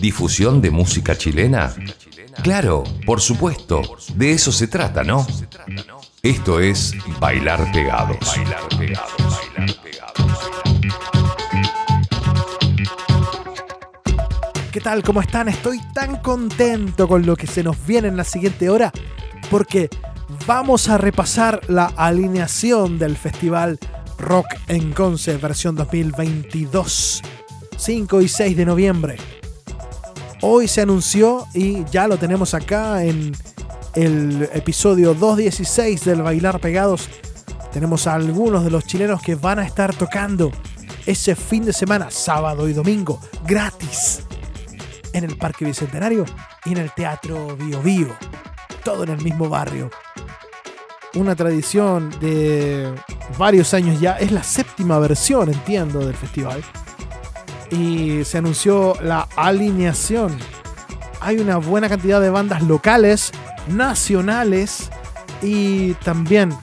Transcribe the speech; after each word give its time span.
¿Difusión 0.00 0.60
de 0.60 0.70
música 0.70 1.16
chilena? 1.16 1.74
Claro, 2.42 2.84
por 3.06 3.20
supuesto, 3.20 3.82
de 4.14 4.32
eso 4.32 4.52
se 4.52 4.66
trata, 4.66 5.02
¿no? 5.02 5.26
Esto 6.22 6.60
es 6.60 6.94
Bailar 7.20 7.70
Pegados. 7.72 8.18
¿Qué 14.72 14.80
tal? 14.80 15.02
¿Cómo 15.02 15.20
están? 15.20 15.48
Estoy 15.48 15.80
tan 15.92 16.16
contento 16.22 17.08
con 17.08 17.26
lo 17.26 17.36
que 17.36 17.46
se 17.46 17.62
nos 17.62 17.84
viene 17.86 18.08
en 18.08 18.16
la 18.16 18.24
siguiente 18.24 18.70
hora 18.70 18.92
porque 19.50 19.88
vamos 20.46 20.88
a 20.88 20.98
repasar 20.98 21.60
la 21.68 21.86
alineación 21.96 22.98
del 22.98 23.16
festival 23.16 23.78
Rock 24.18 24.46
en 24.66 24.92
Conce 24.92 25.36
versión 25.36 25.74
2022, 25.76 27.22
5 27.76 28.20
y 28.20 28.28
6 28.28 28.56
de 28.56 28.66
noviembre. 28.66 29.37
Hoy 30.40 30.68
se 30.68 30.82
anunció 30.82 31.48
y 31.52 31.84
ya 31.86 32.06
lo 32.06 32.16
tenemos 32.16 32.54
acá 32.54 33.02
en 33.02 33.32
el 33.96 34.48
episodio 34.52 35.12
216 35.12 36.04
del 36.04 36.22
Bailar 36.22 36.60
Pegados. 36.60 37.08
Tenemos 37.72 38.06
a 38.06 38.14
algunos 38.14 38.62
de 38.62 38.70
los 38.70 38.84
chilenos 38.84 39.20
que 39.20 39.34
van 39.34 39.58
a 39.58 39.66
estar 39.66 39.92
tocando 39.96 40.52
ese 41.06 41.34
fin 41.34 41.64
de 41.64 41.72
semana, 41.72 42.12
sábado 42.12 42.68
y 42.68 42.72
domingo, 42.72 43.20
gratis, 43.48 44.20
en 45.12 45.24
el 45.24 45.36
Parque 45.36 45.64
Bicentenario 45.64 46.24
y 46.64 46.70
en 46.70 46.78
el 46.78 46.92
Teatro 46.92 47.56
Bio 47.56 47.82
Bio. 47.82 48.16
Todo 48.84 49.02
en 49.02 49.10
el 49.10 49.22
mismo 49.22 49.48
barrio. 49.48 49.90
Una 51.14 51.34
tradición 51.34 52.14
de 52.20 52.94
varios 53.38 53.74
años 53.74 54.00
ya. 54.00 54.12
Es 54.18 54.30
la 54.30 54.44
séptima 54.44 55.00
versión, 55.00 55.52
entiendo, 55.52 55.98
del 55.98 56.14
festival 56.14 56.62
y 57.70 58.24
se 58.24 58.38
anunció 58.38 58.96
la 59.02 59.28
alineación. 59.36 60.36
Hay 61.20 61.38
una 61.38 61.56
buena 61.56 61.88
cantidad 61.88 62.20
de 62.20 62.30
bandas 62.30 62.62
locales, 62.62 63.32
nacionales 63.68 64.90
y 65.42 65.94
también 65.94 66.54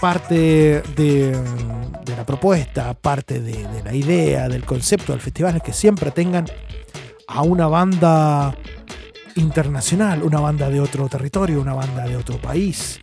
parte 0.00 0.82
de, 0.96 1.36
la 2.16 2.24
propuesta, 2.24 2.94
parte 2.94 3.40
de, 3.40 3.66
la 3.84 3.94
idea, 3.94 4.48
del 4.48 4.64
concepto 4.64 5.12
del 5.12 5.20
festival 5.20 5.56
es 5.56 5.62
que 5.62 5.72
siempre 5.72 6.10
tengan 6.10 6.46
a 7.28 7.42
una 7.42 7.66
banda 7.66 8.54
internacional, 9.34 10.22
una 10.22 10.40
banda 10.40 10.70
de 10.70 10.80
otro 10.80 11.08
territorio, 11.08 11.60
una 11.60 11.74
banda 11.74 12.06
de 12.06 12.16
otro 12.16 12.40
país. 12.40 13.00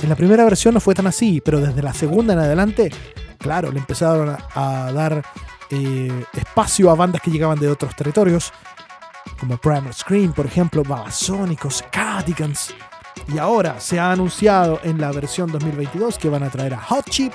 En 0.00 0.08
la 0.08 0.14
primera 0.14 0.44
versión 0.44 0.74
no 0.74 0.80
fue 0.80 0.94
tan 0.94 1.06
así, 1.06 1.40
pero 1.44 1.60
desde 1.60 1.82
la 1.82 1.92
segunda 1.92 2.34
en 2.34 2.38
adelante, 2.38 2.90
claro, 3.38 3.72
le 3.72 3.78
empezaron 3.78 4.36
a 4.54 4.92
dar 4.92 5.24
eh, 5.70 6.24
espacio 6.32 6.90
a 6.90 6.94
bandas 6.94 7.20
que 7.20 7.30
llegaban 7.30 7.58
de 7.58 7.68
otros 7.68 7.94
territorios, 7.94 8.52
como 9.38 9.56
Primal 9.56 9.92
Scream, 9.92 10.32
por 10.32 10.46
ejemplo, 10.46 10.82
Babasónicos, 10.82 11.84
Cardigans. 11.90 12.74
Y 13.32 13.38
ahora 13.38 13.80
se 13.80 13.98
ha 13.98 14.12
anunciado 14.12 14.80
en 14.82 15.00
la 15.00 15.12
versión 15.12 15.50
2022 15.50 16.18
que 16.18 16.28
van 16.28 16.42
a 16.42 16.50
traer 16.50 16.74
a 16.74 16.80
Hot 16.80 17.08
Chip, 17.10 17.32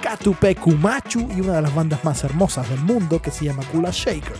Katupe 0.00 0.54
Kumachu 0.54 1.28
y 1.36 1.40
una 1.40 1.54
de 1.54 1.62
las 1.62 1.74
bandas 1.74 2.04
más 2.04 2.24
hermosas 2.24 2.68
del 2.68 2.80
mundo 2.80 3.20
que 3.20 3.30
se 3.30 3.46
llama 3.46 3.62
Kula 3.72 3.90
Shaker. 3.90 4.36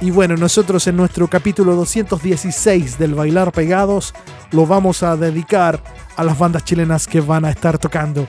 Y 0.00 0.10
bueno, 0.10 0.36
nosotros 0.36 0.86
en 0.86 0.96
nuestro 0.96 1.28
capítulo 1.28 1.74
216 1.76 2.98
del 2.98 3.14
Bailar 3.14 3.52
Pegados 3.52 4.14
lo 4.50 4.66
vamos 4.66 5.02
a 5.02 5.16
dedicar 5.16 5.82
a 6.16 6.24
las 6.24 6.38
bandas 6.38 6.64
chilenas 6.64 7.06
que 7.06 7.20
van 7.20 7.44
a 7.44 7.50
estar 7.50 7.78
tocando 7.78 8.26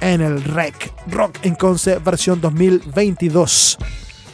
en 0.00 0.20
el 0.20 0.42
REC 0.42 0.92
Rock 1.08 1.38
en 1.42 1.54
Conce 1.54 1.98
versión 1.98 2.40
2022. 2.40 3.78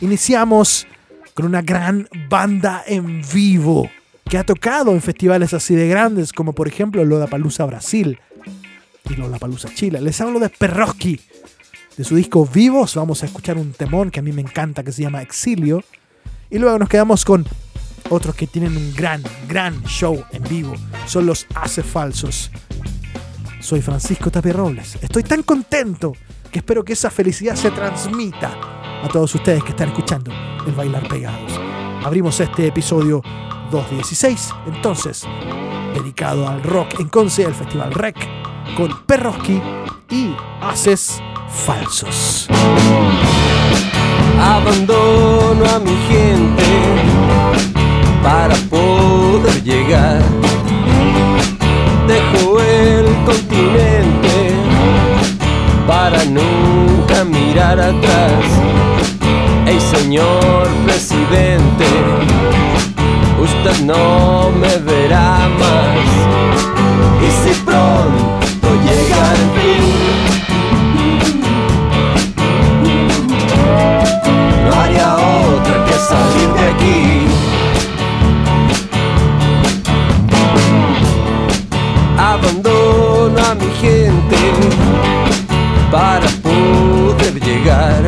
Iniciamos 0.00 0.86
con 1.34 1.46
una 1.46 1.62
gran 1.62 2.08
banda 2.28 2.84
en 2.86 3.22
vivo 3.32 3.88
que 4.28 4.38
ha 4.38 4.44
tocado 4.44 4.92
en 4.92 5.02
festivales 5.02 5.54
así 5.54 5.74
de 5.74 5.88
grandes 5.88 6.32
como 6.32 6.52
por 6.52 6.68
ejemplo 6.68 7.04
Lollapalooza 7.04 7.64
Brasil 7.64 8.18
y 9.08 9.14
Lollapalooza 9.14 9.72
Chile. 9.74 10.00
Les 10.00 10.20
hablo 10.20 10.38
de 10.40 10.48
Perroski. 10.48 11.20
De 11.96 12.04
su 12.04 12.16
disco 12.16 12.46
Vivos 12.46 12.94
vamos 12.94 13.22
a 13.22 13.26
escuchar 13.26 13.58
un 13.58 13.72
temón 13.72 14.10
que 14.10 14.20
a 14.20 14.22
mí 14.22 14.32
me 14.32 14.40
encanta 14.42 14.82
que 14.82 14.92
se 14.92 15.02
llama 15.02 15.22
Exilio. 15.22 15.84
Y 16.50 16.58
luego 16.58 16.78
nos 16.78 16.88
quedamos 16.88 17.24
con 17.24 17.46
otros 18.08 18.34
que 18.34 18.46
tienen 18.46 18.76
un 18.76 18.94
gran, 18.94 19.22
gran 19.48 19.82
show 19.84 20.24
en 20.32 20.42
vivo. 20.44 20.74
Son 21.06 21.26
los 21.26 21.46
Hace 21.54 21.82
Falsos. 21.82 22.50
Soy 23.62 23.80
Francisco 23.80 24.28
Tapia 24.28 24.52
Robles. 24.52 24.98
Estoy 25.00 25.22
tan 25.22 25.44
contento 25.44 26.12
que 26.50 26.58
espero 26.58 26.84
que 26.84 26.94
esa 26.94 27.10
felicidad 27.10 27.54
se 27.54 27.70
transmita 27.70 28.50
a 29.04 29.08
todos 29.08 29.32
ustedes 29.36 29.62
que 29.62 29.70
están 29.70 29.90
escuchando 29.90 30.32
el 30.66 30.72
Bailar 30.72 31.06
Pegados. 31.08 31.52
Abrimos 32.04 32.40
este 32.40 32.66
episodio 32.66 33.22
216, 33.70 34.50
entonces, 34.66 35.22
dedicado 35.94 36.48
al 36.48 36.60
rock 36.64 36.98
en 36.98 37.08
Conce, 37.08 37.44
el 37.44 37.54
Festival 37.54 37.92
Rec, 37.92 38.16
con 38.76 39.06
Perroski 39.06 39.62
y 40.10 40.34
Haces 40.60 41.22
Falsos. 41.48 42.48
Abandono 44.40 45.64
a 45.66 45.78
mi 45.78 45.96
gente 46.08 46.64
para 48.24 48.56
poder 48.68 49.62
llegar 49.62 50.20
dejo 52.06 52.60
continente 53.32 54.36
para 55.86 56.24
nunca 56.24 57.24
mirar 57.24 57.80
atrás. 57.80 58.44
Ey 59.66 59.80
señor 59.80 60.68
presidente, 60.84 61.88
usted 63.48 63.84
no 63.84 64.50
me 64.50 64.76
verá 64.90 65.48
más. 65.62 66.08
Y 67.26 67.28
si 67.40 67.52
pronto 67.68 68.68
llega 68.86 69.22
el 69.38 69.44
fin, 69.56 69.84
no 74.66 74.72
haría 74.80 75.08
otra 75.16 75.76
que 75.86 75.96
salir 76.10 76.48
de 76.58 76.64
aquí. 76.74 77.32
abandono 82.32 83.11
a 83.24 83.54
mi 83.54 83.70
gente 83.80 84.36
para 85.92 86.26
poder 86.42 87.40
llegar 87.40 88.02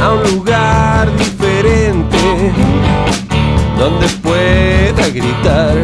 a 0.00 0.12
un 0.12 0.22
lugar 0.30 1.10
diferente 1.16 2.52
donde 3.76 4.06
pueda 4.22 5.08
gritar 5.08 5.74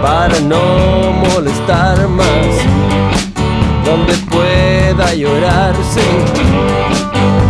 para 0.00 0.38
no 0.40 1.12
molestar 1.28 2.06
más, 2.06 2.46
donde 3.84 4.14
pueda 4.30 5.12
llorarse 5.12 6.02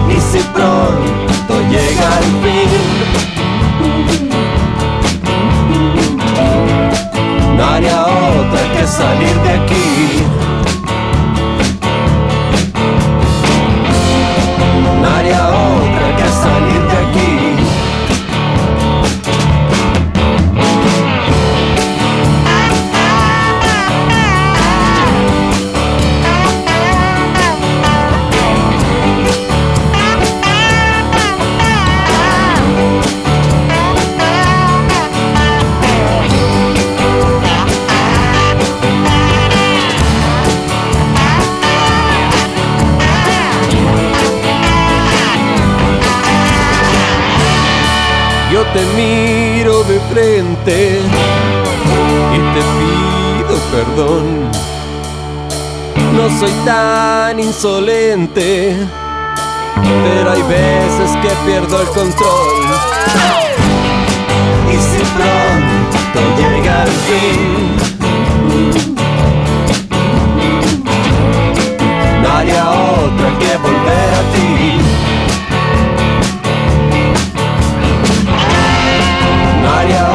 y 0.08 0.18
si 0.18 0.38
pronto 0.54 1.60
llega 1.68 2.18
el 2.20 2.30
fin. 2.42 3.10
No 7.58 8.09
otra 8.50 8.72
que 8.72 8.86
salir 8.86 9.34
de 9.42 9.50
aquí. 9.50 10.39
Y 50.66 52.38
te 52.54 52.60
pido 52.76 53.54
perdón. 53.72 54.24
No 56.14 56.28
soy 56.38 56.52
tan 56.64 57.40
insolente, 57.40 58.76
pero 59.74 60.32
hay 60.32 60.42
veces 60.42 61.16
que 61.22 61.28
pierdo 61.46 61.80
el 61.80 61.88
control. 61.88 62.66
Y 64.70 64.76
si 64.76 65.02
pronto 65.16 66.20
llega 66.36 66.82
el 66.82 66.90
fin, 67.06 67.76
no 72.22 72.28
haría 72.28 72.70
otra 72.70 73.38
que 73.38 73.56
volver 73.56 74.14
a 74.14 74.22
ti. 74.32 74.80
insensata 79.80 80.09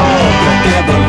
never 0.65 1.04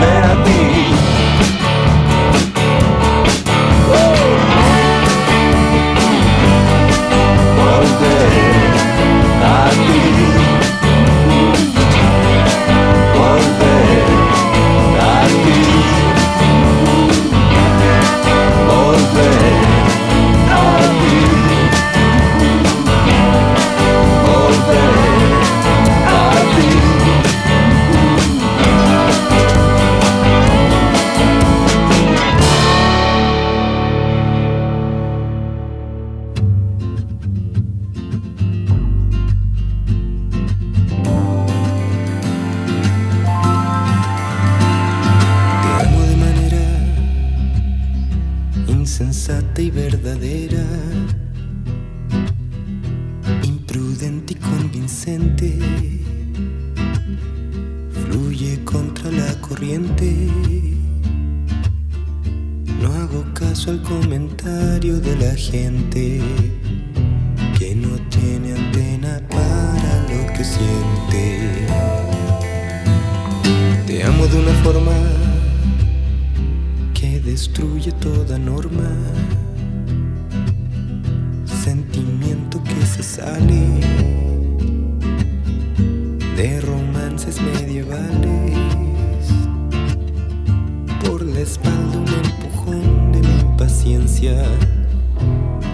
caso 63.56 63.70
al 63.70 63.80
comentario 63.80 65.00
de 65.00 65.16
la 65.16 65.34
gente 65.34 66.20
que 67.58 67.74
no 67.74 67.96
tiene 68.10 68.52
antena 68.52 69.18
para 69.30 70.02
lo 70.10 70.32
que 70.34 70.44
siente. 70.44 71.66
Te 73.86 74.02
amo 74.04 74.26
de 74.26 74.40
una 74.40 74.52
forma 74.62 74.92
que 76.92 77.18
destruye 77.20 77.92
toda 77.92 78.38
norma. 78.38 78.90
Sentimiento 81.46 82.62
que 82.62 82.84
se 82.84 83.02
sale 83.02 83.80
de 86.36 86.60
romances 86.60 87.40
medievales. 87.40 88.25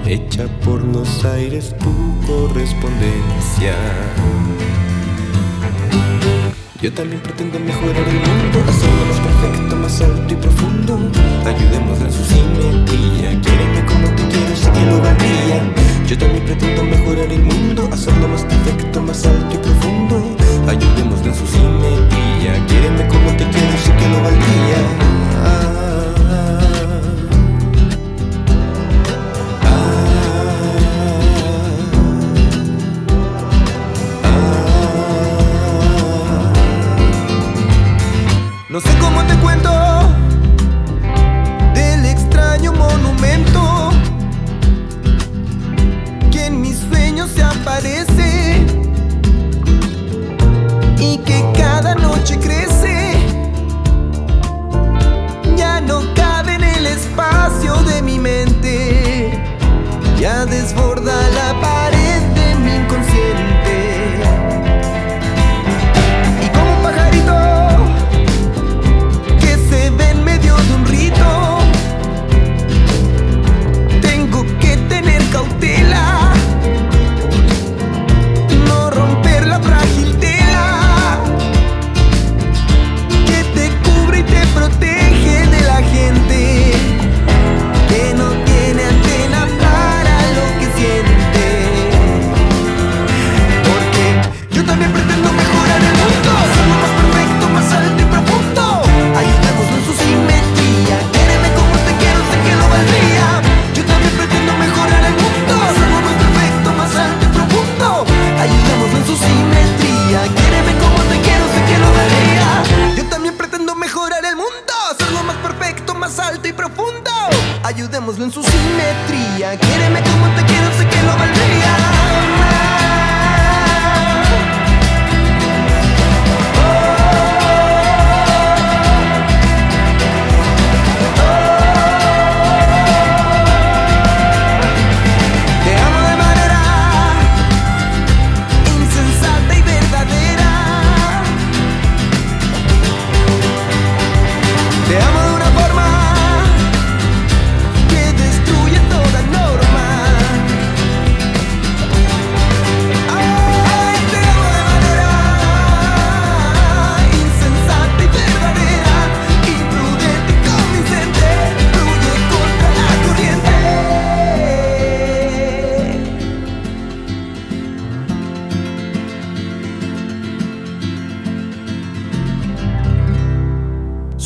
Hecha 0.04 0.48
por 0.64 0.82
los 0.82 1.24
aires 1.24 1.76
tu 1.78 1.92
correspondencia. 2.26 3.76
Yo 6.80 6.92
también 6.92 7.20
pretendo 7.22 7.60
mejorar 7.60 8.02
el 8.08 8.16
mundo, 8.16 8.58
hacerlo 8.68 9.06
más 9.06 9.20
perfecto, 9.20 9.76
más 9.76 10.00
alto 10.00 10.34
y 10.34 10.36
profundo. 10.36 10.98
Ayudemos 11.46 12.00
en 12.00 12.12
su 12.12 12.24
simetría, 12.24 13.40
quiéreme 13.40 13.86
como 13.86 14.08
te 14.16 14.26
quiero, 14.26 14.56
sé 14.56 14.72
que 14.72 14.86
lo 14.86 15.00
valdría. 15.00 15.62
Yo 16.08 16.18
también 16.18 16.44
pretendo 16.44 16.82
mejorar 16.82 17.30
el 17.30 17.42
mundo, 17.44 17.88
hacerlo 17.92 18.26
más 18.26 18.42
perfecto, 18.42 19.02
más 19.02 19.24
alto 19.24 19.54
y 19.54 19.58
profundo. 19.58 20.20
Ayudemos 20.66 21.20
en 21.24 21.34
su 21.34 21.46
simetría, 21.46 22.66
quiéreme 22.66 23.06
como 23.06 23.30
te 23.36 23.44
quiero, 23.44 23.78
sé 23.78 23.92
que 23.94 24.08
lo 24.08 24.20
valdría. 24.20 24.80
Ah, 25.44 26.81
No 26.81 26.81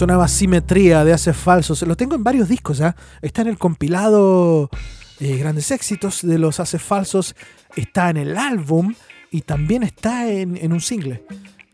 Sonaba 0.07 0.29
Simetría 0.29 1.03
de 1.03 1.13
Hace 1.13 1.33
Falsos. 1.33 1.83
Lo 1.83 1.97
tengo 1.97 2.15
en 2.15 2.23
varios 2.23 2.49
discos, 2.49 2.81
¿ah? 2.81 2.95
Está 3.23 3.43
en 3.43 3.49
el 3.49 3.59
compilado 3.59 4.71
eh, 5.19 5.37
Grandes 5.37 5.73
Éxitos 5.73 6.23
de 6.23 6.39
los 6.39 6.61
Hace 6.61 6.79
Falsos. 6.79 7.35
Está 7.75 8.11
en 8.11 8.19
el 8.19 8.37
álbum 8.37 8.95
y 9.33 9.41
también 9.41 9.83
está 9.83 10.31
en, 10.31 10.57
en 10.59 10.73
un 10.73 10.81
single. 10.81 11.25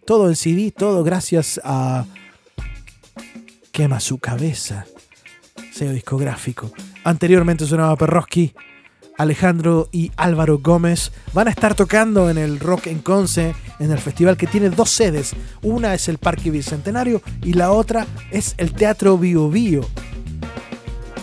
Todo 0.07 0.31
en 0.31 0.37
CD, 0.37 0.71
todo 0.71 1.05
gracias 1.05 1.61
a 1.63 2.07
Quema 3.71 4.01
su 4.01 4.17
cabeza. 4.17 4.87
Sello 5.71 5.93
discográfico. 5.93 6.73
Anteriormente 7.05 7.67
sonaba 7.67 7.97
Perroski. 7.97 8.55
Alejandro 9.19 9.89
y 9.93 10.11
Álvaro 10.17 10.59
Gómez 10.59 11.13
van 11.33 11.49
a 11.49 11.51
estar 11.51 11.75
tocando 11.75 12.31
en 12.31 12.39
el 12.39 12.59
Rock 12.59 12.87
en 12.87 13.01
Conce, 13.01 13.55
en 13.79 13.91
el 13.91 13.99
festival 13.99 14.37
que 14.37 14.47
tiene 14.47 14.71
dos 14.71 14.91
sedes. 14.91 15.35
Una 15.63 15.95
es 15.95 16.09
el 16.09 16.19
Parque 16.19 16.51
Bicentenario 16.51 17.23
y 17.43 17.53
la 17.53 17.73
otra 17.73 18.07
es 18.31 18.55
el 18.59 18.73
Teatro 18.73 19.19
Bio 19.19 19.49
Bio. 19.49 19.83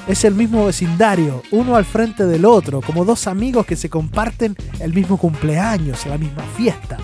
Es 0.08 0.24
el 0.24 0.34
mismo 0.34 0.66
vecindario, 0.66 1.44
uno 1.52 1.76
al 1.76 1.86
frente 1.86 2.26
del 2.26 2.46
otro, 2.46 2.82
como 2.82 3.06
dos 3.06 3.28
amigos 3.28 3.66
que 3.66 3.76
se 3.76 3.90
comparten 3.90 4.56
el 4.80 4.94
mismo 4.94 5.18
cumpleaños, 5.18 6.06
la 6.08 6.18
misma 6.18 6.44
fiesta. 6.58 6.98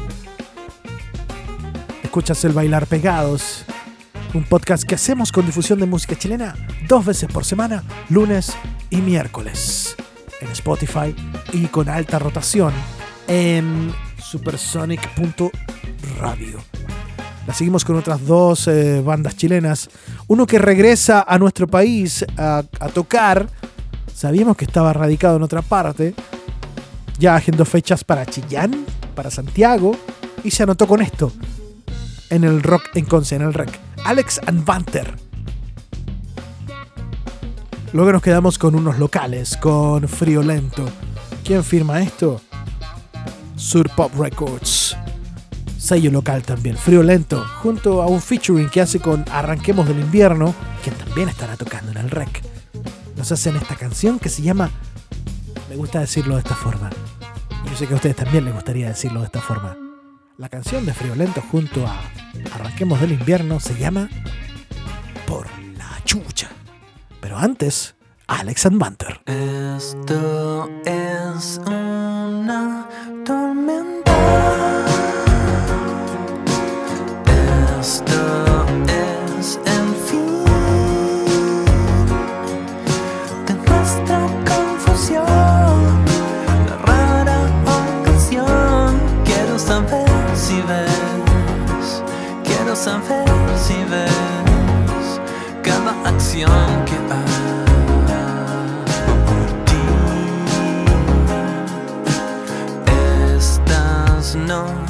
Escuchas 2.04 2.44
el 2.46 2.54
Bailar 2.54 2.88
Pegados, 2.88 3.66
un 4.34 4.44
podcast 4.44 4.84
que 4.84 4.96
hacemos 4.96 5.32
con 5.32 5.46
difusión 5.46 5.80
de 5.80 5.86
música 5.86 6.18
chilena 6.18 6.56
dos 6.88 7.06
veces 7.06 7.32
por 7.32 7.46
semana, 7.46 7.84
lunes 8.10 8.54
y 8.90 8.98
miércoles, 8.98 9.96
en 10.46 10.52
Spotify 10.52 11.16
y 11.52 11.66
con 11.68 11.90
alta 11.90 12.20
rotación 12.20 12.72
en 13.28 13.94
supersonic.radio. 14.22 16.60
La 17.48 17.54
seguimos 17.54 17.86
con 17.86 17.96
otras 17.96 18.26
dos 18.26 18.68
eh, 18.68 19.02
bandas 19.02 19.38
chilenas. 19.38 19.90
Uno 20.28 20.48
que 20.48 20.58
regresa 20.58 21.24
a 21.28 21.38
nuestro 21.38 21.68
país 21.68 22.26
a, 22.38 22.64
tocar. 22.94 23.48
Sabíamos 24.14 24.58
que 24.58 24.66
estaba 24.66 24.92
radicado 24.94 25.38
en 25.38 25.44
otra 25.44 25.62
parte. 25.62 26.16
Ya 27.20 27.36
agendó 27.36 27.66
fechas 27.66 28.04
para 28.04 28.26
Chillán, 28.26 28.86
para 29.14 29.30
Santiago. 29.30 29.96
Y 30.44 30.50
se 30.52 30.64
anotó 30.64 30.88
con 30.88 31.02
esto. 31.02 31.32
En 32.32 32.44
el 32.44 32.64
rock 32.64 32.84
en 32.96 33.06
Conce, 33.06 33.36
en 33.36 33.44
el 33.44 33.54
rec. 33.54 33.80
Alex 34.04 34.42
and 34.48 34.66
Banter. 34.66 35.25
Luego 37.96 38.12
nos 38.12 38.22
quedamos 38.22 38.60
con 38.60 38.76
unos 38.76 39.00
locales, 39.00 39.56
con 39.56 40.06
Friolento. 40.10 40.84
¿Quién 41.46 41.64
firma 41.64 42.02
esto? 42.02 42.42
Sur 43.56 43.90
Pop 43.96 44.12
Records. 44.20 44.98
Sello 45.78 46.12
local 46.12 46.44
también, 46.44 46.76
Friolento, 46.76 47.46
junto 47.62 48.02
a 48.02 48.08
un 48.08 48.20
featuring 48.20 48.68
que 48.68 48.82
hace 48.82 49.00
con 49.00 49.24
Arranquemos 49.32 49.88
del 49.88 50.02
Invierno, 50.02 50.54
que 50.84 50.92
también 50.92 51.30
estará 51.30 51.56
tocando 51.56 51.92
en 51.92 52.00
el 52.00 52.12
rec. 52.12 52.44
Nos 53.16 53.32
hacen 53.32 53.56
esta 53.56 53.76
canción 53.76 54.20
que 54.20 54.28
se 54.28 54.42
llama... 54.42 54.72
Me 55.70 55.78
gusta 55.78 56.02
decirlo 56.02 56.34
de 56.36 56.42
esta 56.42 56.56
forma. 56.56 56.90
Yo 57.70 57.78
sé 57.78 57.88
que 57.88 57.94
a 57.94 57.96
ustedes 57.96 58.18
también 58.18 58.44
les 58.44 58.54
gustaría 58.54 58.90
decirlo 58.90 59.22
de 59.22 59.28
esta 59.28 59.40
forma. 59.40 59.78
La 60.38 60.50
canción 60.50 60.86
de 60.86 60.94
Friolento 60.94 61.42
junto 61.50 61.88
a 61.88 61.98
Arranquemos 62.56 63.00
del 63.00 63.14
Invierno 63.14 63.62
se 63.62 63.80
llama 63.80 64.10
Por 65.26 65.48
la 65.78 66.04
Chucha. 66.04 66.50
Pero 67.36 67.44
antes, 67.44 67.96
Alex 68.28 68.66
and 68.66 68.80
Banter. 68.80 69.20
Esto 69.26 70.70
es 70.86 71.60
una 71.68 72.88
tormenta. 73.26 74.14
Esto 77.82 78.66
es 78.88 79.60
el 79.66 79.96
fin 80.08 80.46
de 83.48 83.54
nuestra 83.70 84.20
confusión. 84.48 85.26
La 86.70 86.78
rara 86.86 87.38
ocasión. 88.00 88.98
Quiero 89.26 89.60
saber 89.60 90.08
si 90.36 90.62
ves. 90.62 92.02
Quiero 92.46 92.74
saber 92.78 93.25
acción 96.06 96.86
que 96.86 96.96
hago 97.14 98.06
por 99.26 99.46
ti. 99.66 99.86
Estas 103.36 104.36
no 104.36 104.85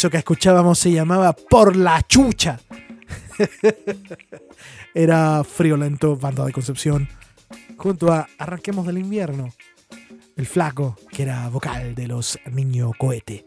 Eso 0.00 0.08
que 0.08 0.16
escuchábamos 0.16 0.78
se 0.78 0.92
llamaba 0.92 1.34
Por 1.34 1.76
la 1.76 2.00
Chucha. 2.00 2.58
Era 4.94 5.44
Friolento, 5.44 6.16
banda 6.16 6.46
de 6.46 6.54
Concepción, 6.54 7.06
junto 7.76 8.10
a 8.10 8.26
Arranquemos 8.38 8.86
del 8.86 8.96
Invierno, 8.96 9.52
el 10.38 10.46
flaco, 10.46 10.96
que 11.10 11.24
era 11.24 11.46
vocal 11.50 11.94
de 11.94 12.08
los 12.08 12.38
Niño 12.50 12.92
Cohete. 12.96 13.44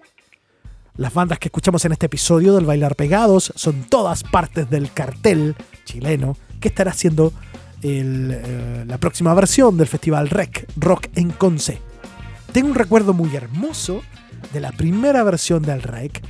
Las 0.97 1.11
bandas 1.11 1.39
que 1.39 1.47
escuchamos 1.47 1.85
en 1.85 1.93
este 1.93 2.05
episodio 2.05 2.53
del 2.53 2.67
Bailar 2.67 2.95
Pegados 2.95 3.51
son 3.55 3.85
todas 3.85 4.23
partes 4.23 4.69
del 4.69 4.93
cartel 4.93 5.55
chileno 5.85 6.37
que 6.59 6.67
estará 6.67 6.91
haciendo 6.91 7.33
eh, 7.81 8.83
la 8.85 8.99
próxima 8.99 9.33
versión 9.33 9.75
del 9.75 9.87
festival 9.87 10.29
REC, 10.29 10.67
Rock 10.75 11.07
en 11.15 11.31
Conce. 11.31 11.81
Tengo 12.51 12.67
un 12.67 12.75
recuerdo 12.75 13.15
muy 13.15 13.35
hermoso 13.35 14.03
de 14.53 14.59
la 14.59 14.71
primera 14.71 15.23
versión 15.23 15.63
del 15.63 15.81
REC 15.81 16.21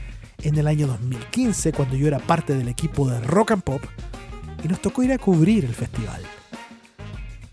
en 0.43 0.57
el 0.57 0.67
año 0.67 0.87
2015, 0.87 1.71
cuando 1.73 1.95
yo 1.95 2.07
era 2.07 2.19
parte 2.19 2.55
del 2.55 2.67
equipo 2.67 3.09
de 3.09 3.19
Rock 3.21 3.51
and 3.51 3.63
Pop, 3.63 3.81
y 4.63 4.67
nos 4.67 4.81
tocó 4.81 5.03
ir 5.03 5.11
a 5.11 5.17
cubrir 5.17 5.65
el 5.65 5.73
festival. 5.73 6.21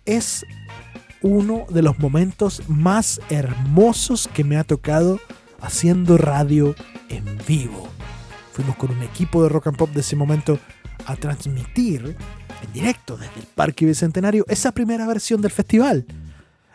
Es 0.05 0.44
uno 1.22 1.66
de 1.70 1.83
los 1.83 1.98
momentos 1.98 2.62
más 2.68 3.20
hermosos 3.29 4.29
que 4.33 4.44
me 4.44 4.57
ha 4.57 4.64
tocado 4.64 5.20
haciendo 5.61 6.16
radio 6.16 6.74
en 7.09 7.24
vivo. 7.46 7.88
Fuimos 8.53 8.76
con 8.76 8.90
un 8.90 9.03
equipo 9.03 9.42
de 9.42 9.48
Rock 9.48 9.68
and 9.68 9.76
Pop 9.76 9.90
de 9.90 10.00
ese 10.00 10.16
momento 10.16 10.59
a 11.07 11.16
transmitir 11.16 12.16
en 12.62 12.72
directo 12.72 13.16
desde 13.16 13.40
el 13.40 13.46
Parque 13.46 13.87
Bicentenario 13.87 14.44
esa 14.48 14.72
primera 14.72 15.07
versión 15.07 15.40
del 15.40 15.50
festival. 15.50 16.07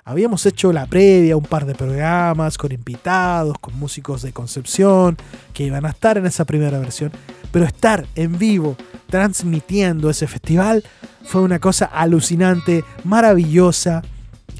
Habíamos 0.08 0.46
hecho 0.46 0.72
la 0.72 0.86
previa, 0.86 1.36
un 1.36 1.46
par 1.46 1.66
de 1.66 1.74
programas 1.74 2.60
con 2.60 2.72
invitados, 2.72 3.58
con 3.58 3.76
músicos 3.80 4.22
de 4.22 4.34
Concepción 4.34 5.18
que 5.52 5.64
iban 5.64 5.84
a 5.84 5.90
estar 5.90 6.20
en 6.20 6.28
esa 6.28 6.46
primera 6.46 6.78
versión, 6.78 7.12
pero 7.52 7.66
estar 7.66 8.06
en 8.14 8.38
vivo 8.38 8.78
transmitiendo 9.10 10.12
ese 10.12 10.28
festival 10.28 10.84
fue 11.24 11.42
una 11.42 11.58
cosa 11.58 11.86
alucinante, 11.86 12.86
maravillosa 13.04 14.04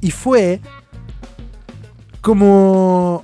y 0.02 0.10
fue 0.10 0.62
como 2.22 3.24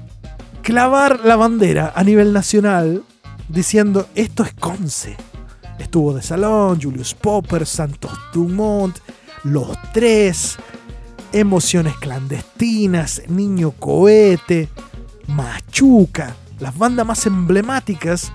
clavar 0.62 1.22
la 1.22 1.38
bandera 1.38 1.92
a 1.96 2.04
nivel 2.04 2.34
nacional 2.34 3.02
diciendo 3.50 4.08
esto 4.14 4.44
es 4.44 4.54
Conce. 4.54 5.18
Estuvo 5.80 6.14
de 6.14 6.22
Salón, 6.22 6.80
Julius 6.80 7.16
Popper, 7.16 7.66
Santos 7.66 8.12
Dumont, 8.32 8.96
Los 9.44 9.76
Tres, 9.92 10.60
Emociones 11.34 11.96
Clandestinas, 11.96 13.22
Niño 13.30 13.72
Cohete, 13.72 14.68
Machuca, 15.28 16.36
las 16.60 16.78
bandas 16.78 17.06
más 17.06 17.26
emblemáticas 17.26 18.34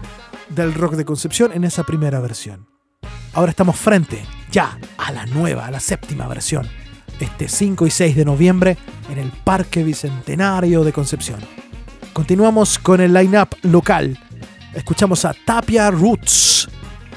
del 0.48 0.72
rock 0.72 0.94
de 0.94 1.04
Concepción 1.04 1.52
en 1.52 1.64
esa 1.64 1.84
primera 1.84 2.20
versión. 2.20 2.66
Ahora 3.34 3.50
estamos 3.50 3.76
frente 3.76 4.24
ya 4.50 4.78
a 4.96 5.12
la 5.12 5.26
nueva, 5.26 5.66
a 5.66 5.70
la 5.70 5.80
séptima 5.80 6.26
versión, 6.26 6.66
este 7.20 7.48
5 7.48 7.86
y 7.86 7.90
6 7.90 8.16
de 8.16 8.24
noviembre 8.24 8.78
en 9.10 9.18
el 9.18 9.30
Parque 9.30 9.84
Bicentenario 9.84 10.82
de 10.82 10.94
Concepción. 10.94 11.40
Continuamos 12.14 12.78
con 12.78 13.02
el 13.02 13.12
line-up 13.12 13.50
local. 13.62 14.18
Escuchamos 14.72 15.26
a 15.26 15.34
Tapia 15.34 15.90
Roots, 15.90 16.66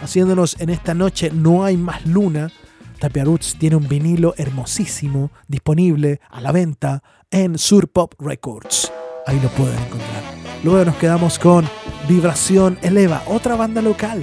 haciéndonos 0.04 0.60
en 0.60 0.72
esta 0.72 0.94
noche 0.94 1.32
No 1.34 1.64
hay 1.64 1.78
más 1.78 2.06
luna, 2.06 2.52
Tapia 3.00 3.24
Roots 3.24 3.56
tiene 3.58 3.78
un 3.78 3.88
vinilo 3.88 4.34
hermosísimo 4.38 5.32
disponible 5.48 6.20
a 6.30 6.42
la 6.42 6.52
venta 6.52 7.02
en 7.32 7.58
Surpop 7.58 8.14
Records. 8.20 8.92
Ahí 9.26 9.40
lo 9.40 9.50
pueden 9.50 9.80
encontrar. 9.80 10.24
Luego 10.64 10.86
nos 10.86 10.96
quedamos 10.98 11.40
con 11.40 11.66
Vibración 12.08 12.78
Eleva, 12.82 13.24
otra 13.28 13.56
banda 13.56 13.82
local. 13.82 14.22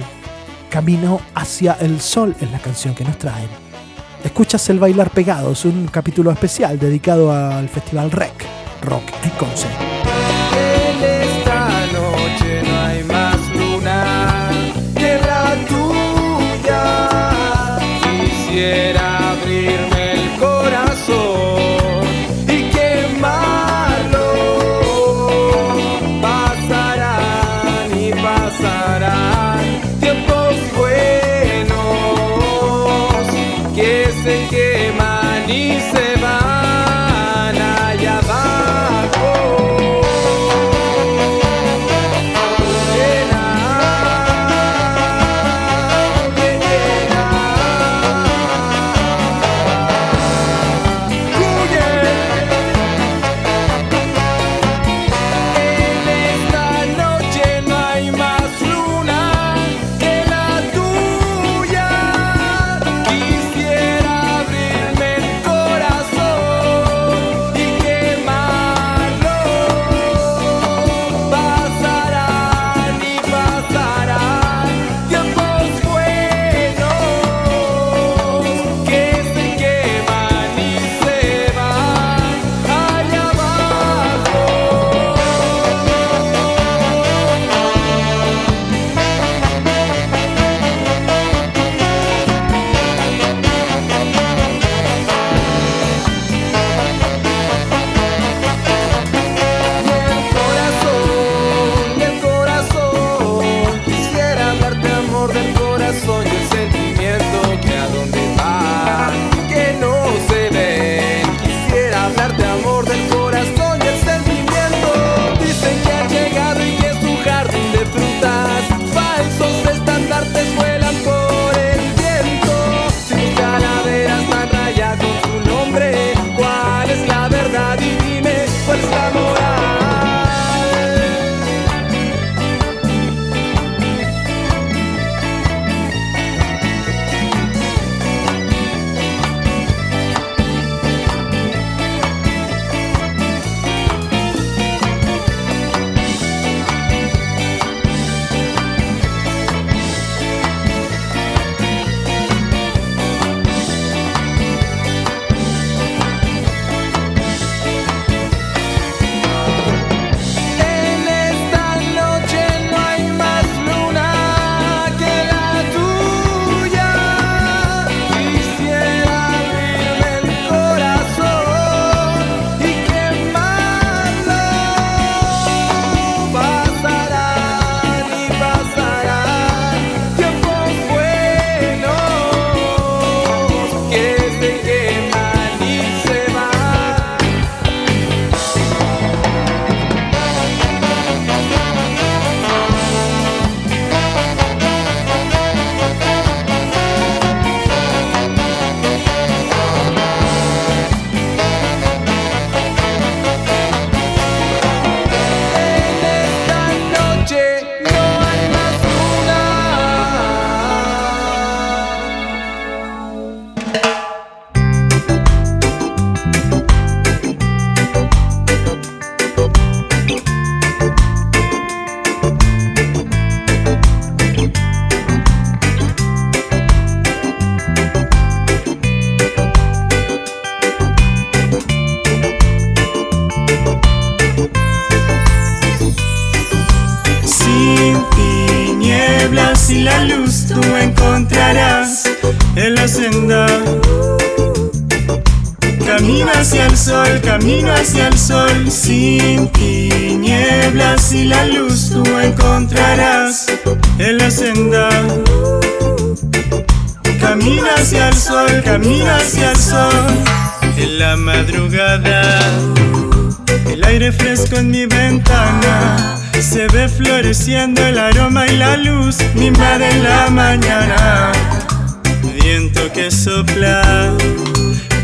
Camino 0.69 1.19
hacia 1.33 1.73
el 1.73 1.99
sol 1.99 2.35
es 2.39 2.51
la 2.51 2.59
canción 2.59 2.93
que 2.93 3.03
nos 3.03 3.17
traen. 3.17 3.49
Escuchas 4.23 4.69
El 4.69 4.79
Bailar 4.79 5.09
Pegados, 5.09 5.65
un 5.65 5.87
capítulo 5.87 6.29
especial 6.31 6.77
dedicado 6.77 7.31
al 7.31 7.69
Festival 7.69 8.11
Rec, 8.11 8.45
Rock 8.83 9.03
en 9.23 9.29
Concert. 9.31 10.16
outside. 28.59 29.06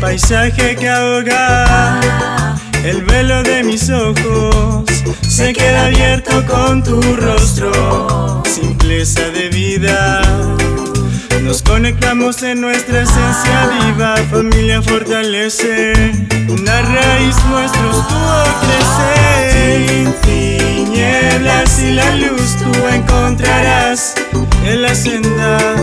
paisaje 0.00 0.76
que 0.76 0.88
ahoga 0.88 2.00
el 2.84 3.02
velo 3.02 3.42
de 3.42 3.62
mis 3.62 3.88
ojos 3.88 4.84
se 5.26 5.52
queda 5.52 5.86
abierto 5.86 6.44
con 6.46 6.82
tu 6.82 7.00
rostro. 7.16 8.42
Simpleza 8.44 9.22
de 9.30 9.48
vida, 9.48 10.20
nos 11.42 11.62
conectamos 11.62 12.42
en 12.42 12.60
nuestra 12.60 13.02
esencia 13.02 13.70
viva. 13.80 14.16
Familia 14.30 14.82
fortalece 14.82 15.92
una 16.48 16.82
raíz 16.82 17.36
nuestro 17.50 17.90
estuvo 17.90 18.42
crecer. 18.60 19.52
Sin 19.52 20.12
tinieblas 20.22 21.78
y 21.80 21.92
la 21.92 22.14
luz 22.16 22.56
tú 22.58 22.86
encontrarás 22.88 24.14
en 24.64 24.82
la 24.82 24.94
senda 24.94 25.74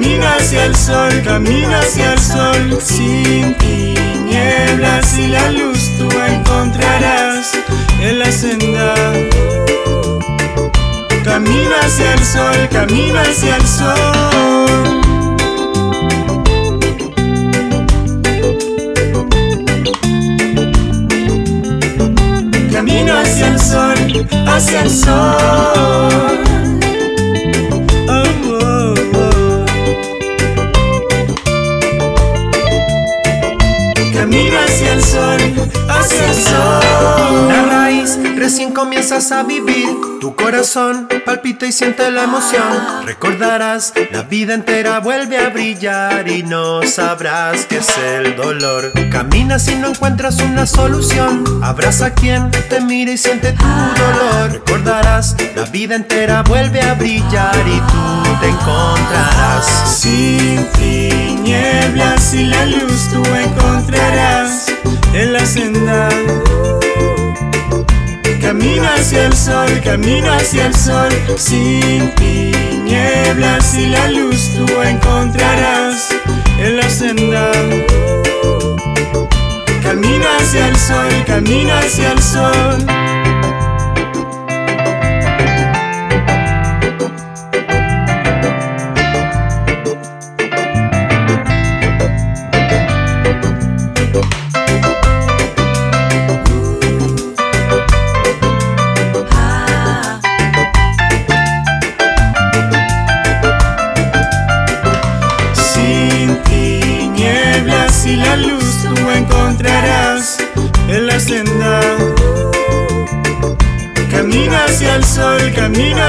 Camina 0.00 0.36
hacia 0.36 0.64
el 0.66 0.76
sol, 0.76 1.22
camina 1.24 1.80
hacia 1.80 2.12
el 2.12 2.20
sol, 2.20 2.78
sin 2.80 3.52
tinieblas 3.56 5.18
y 5.18 5.26
la 5.26 5.50
luz 5.50 5.90
tú 5.98 6.08
encontrarás 6.20 7.50
en 8.00 8.20
la 8.20 8.30
senda. 8.30 8.94
Camina 11.24 11.80
hacia 11.82 12.14
el 12.14 12.24
sol, 12.24 12.68
camina 12.70 13.22
hacia 13.22 13.56
el 13.56 13.66
sol. 13.66 15.00
Camino 22.72 23.18
hacia 23.18 23.48
el 23.48 23.58
sol, 23.58 24.28
hacia 24.46 24.82
el 24.82 24.90
sol. 24.90 26.57
Hacia 35.88 36.26
el 36.26 36.34
sol. 36.34 37.48
La 37.48 37.64
raíz 37.64 38.18
recién 38.36 38.72
comienzas 38.72 39.32
a 39.32 39.42
vivir. 39.42 39.88
Tu 40.20 40.34
corazón 40.36 41.08
palpita 41.24 41.66
y 41.66 41.72
siente 41.72 42.10
la 42.10 42.24
emoción. 42.24 43.06
Recordarás, 43.06 43.94
la 44.10 44.22
vida 44.22 44.54
entera 44.54 45.00
vuelve 45.00 45.38
a 45.38 45.48
brillar 45.48 46.28
y 46.28 46.42
no 46.42 46.82
sabrás 46.82 47.64
qué 47.66 47.78
es 47.78 47.88
el 47.98 48.36
dolor. 48.36 48.92
Caminas 49.10 49.68
y 49.68 49.76
no 49.76 49.88
encuentras 49.88 50.40
una 50.40 50.66
solución. 50.66 51.44
Abraza 51.62 52.06
a 52.06 52.14
quien 52.14 52.50
te 52.50 52.80
mira 52.80 53.12
y 53.12 53.18
siente 53.18 53.52
tu 53.52 53.64
dolor. 53.64 54.52
Recordarás, 54.52 55.36
la 55.56 55.64
vida 55.64 55.94
entera 55.94 56.42
vuelve 56.42 56.82
a 56.82 56.94
brillar 56.94 57.56
y 57.66 57.78
tú 57.80 58.40
te 58.40 58.48
encontrarás. 58.48 59.66
Sin 59.86 60.66
tinieblas 61.48 62.34
y 62.34 62.44
la 62.44 62.66
luz 62.66 63.08
tú 63.10 63.22
encontrarás 63.24 64.66
en 65.14 65.32
la 65.32 65.46
senda. 65.46 66.10
Camina 68.38 68.94
hacia 68.96 69.26
el 69.26 69.34
sol, 69.34 69.80
camina 69.82 70.36
hacia 70.36 70.66
el 70.66 70.74
sol. 70.74 71.08
Sin 71.38 72.10
tinieblas 72.16 73.74
y 73.74 73.86
la 73.86 74.08
luz 74.08 74.50
tú 74.56 74.82
encontrarás 74.82 76.08
en 76.58 76.76
la 76.76 76.90
senda. 76.90 77.50
Camina 79.82 80.26
hacia 80.40 80.68
el 80.68 80.76
sol, 80.76 81.24
camina 81.26 81.78
hacia 81.78 82.12
el 82.12 82.22
sol. 82.22 83.17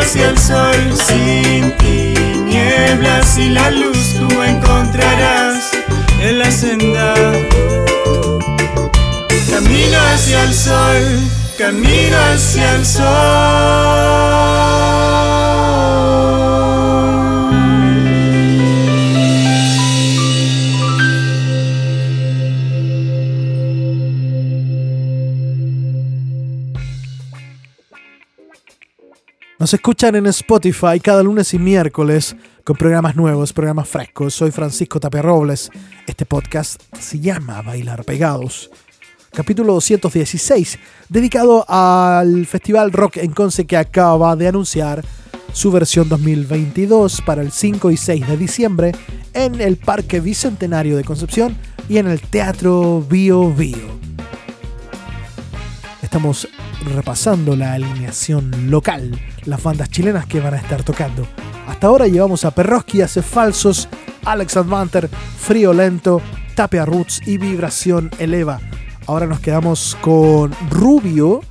Hacia 0.09 0.29
el 0.29 0.37
sol. 0.39 0.97
Sin 1.07 1.77
tinieblas 1.77 3.37
y 3.37 3.49
la 3.49 3.69
luz 3.69 4.15
tú 4.17 4.41
encontrarás 4.41 5.69
en 6.19 6.39
la 6.39 6.49
senda. 6.49 7.13
Camina 9.51 10.13
hacia 10.13 10.43
el 10.45 10.53
sol, 10.53 11.19
camina 11.57 12.33
hacia 12.33 12.75
el 12.75 12.85
sol. 12.85 14.58
Nos 29.69 29.75
escuchan 29.75 30.15
en 30.15 30.25
Spotify 30.25 30.99
cada 30.99 31.21
lunes 31.21 31.53
y 31.53 31.59
miércoles 31.59 32.35
con 32.63 32.75
programas 32.75 33.15
nuevos, 33.15 33.53
programas 33.53 33.87
frescos. 33.87 34.33
Soy 34.33 34.49
Francisco 34.49 34.99
Tapia 34.99 35.21
Robles. 35.21 35.69
Este 36.07 36.25
podcast 36.25 36.81
se 36.99 37.19
llama 37.19 37.61
Bailar 37.61 38.03
Pegados. 38.03 38.71
Capítulo 39.31 39.73
216, 39.73 40.79
dedicado 41.07 41.65
al 41.69 42.47
Festival 42.47 42.91
Rock 42.91 43.17
en 43.17 43.31
Conce 43.31 43.67
que 43.67 43.77
acaba 43.77 44.35
de 44.35 44.47
anunciar 44.47 45.05
su 45.53 45.71
versión 45.71 46.09
2022 46.09 47.21
para 47.21 47.43
el 47.43 47.51
5 47.51 47.91
y 47.91 47.97
6 47.97 48.27
de 48.27 48.37
diciembre 48.37 48.91
en 49.35 49.61
el 49.61 49.77
Parque 49.77 50.19
Bicentenario 50.19 50.97
de 50.97 51.03
Concepción 51.03 51.55
y 51.87 51.99
en 51.99 52.07
el 52.07 52.19
Teatro 52.21 53.05
Bio 53.07 53.53
Bio. 53.53 54.08
Estamos 56.09 56.47
repasando 56.95 57.55
la 57.55 57.73
alineación 57.73 58.71
local, 58.71 59.11
las 59.45 59.61
bandas 59.61 59.91
chilenas 59.91 60.25
que 60.25 60.39
van 60.39 60.55
a 60.55 60.57
estar 60.57 60.81
tocando. 60.81 61.27
Hasta 61.67 61.85
ahora 61.85 62.07
llevamos 62.07 62.45
a 62.45 62.51
Perroski, 62.51 63.03
Hace 63.03 63.21
Falsos, 63.21 63.87
Alex 64.25 64.57
Advanter, 64.57 65.07
Frío 65.07 65.71
Lento, 65.71 66.19
Tapia 66.55 66.83
Roots 66.83 67.21
y 67.27 67.37
Vibración 67.37 68.09
Eleva. 68.17 68.59
Ahora 69.05 69.27
nos 69.27 69.39
quedamos 69.39 69.95
con 70.01 70.51
Rubio, 70.71 71.41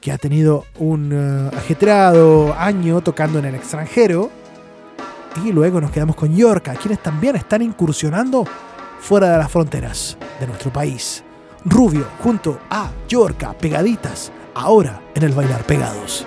que 0.00 0.10
ha 0.10 0.16
tenido 0.16 0.64
un 0.78 1.10
eh, 1.12 1.54
ajetreado 1.54 2.54
año 2.58 3.02
tocando 3.02 3.40
en 3.40 3.44
el 3.44 3.54
extranjero. 3.56 4.30
Y 5.44 5.52
luego 5.52 5.82
nos 5.82 5.90
quedamos 5.90 6.16
con 6.16 6.34
Yorka, 6.34 6.76
quienes 6.76 7.02
también 7.02 7.36
están 7.36 7.60
incursionando 7.60 8.46
fuera 9.00 9.32
de 9.32 9.36
las 9.36 9.52
fronteras 9.52 10.16
de 10.40 10.46
nuestro 10.46 10.72
país. 10.72 11.22
Rubio 11.64 12.06
junto 12.20 12.58
a 12.70 12.90
Yorka, 13.08 13.52
pegaditas, 13.52 14.32
ahora 14.54 15.00
en 15.14 15.22
el 15.22 15.32
Bailar 15.32 15.64
Pegados. 15.64 16.26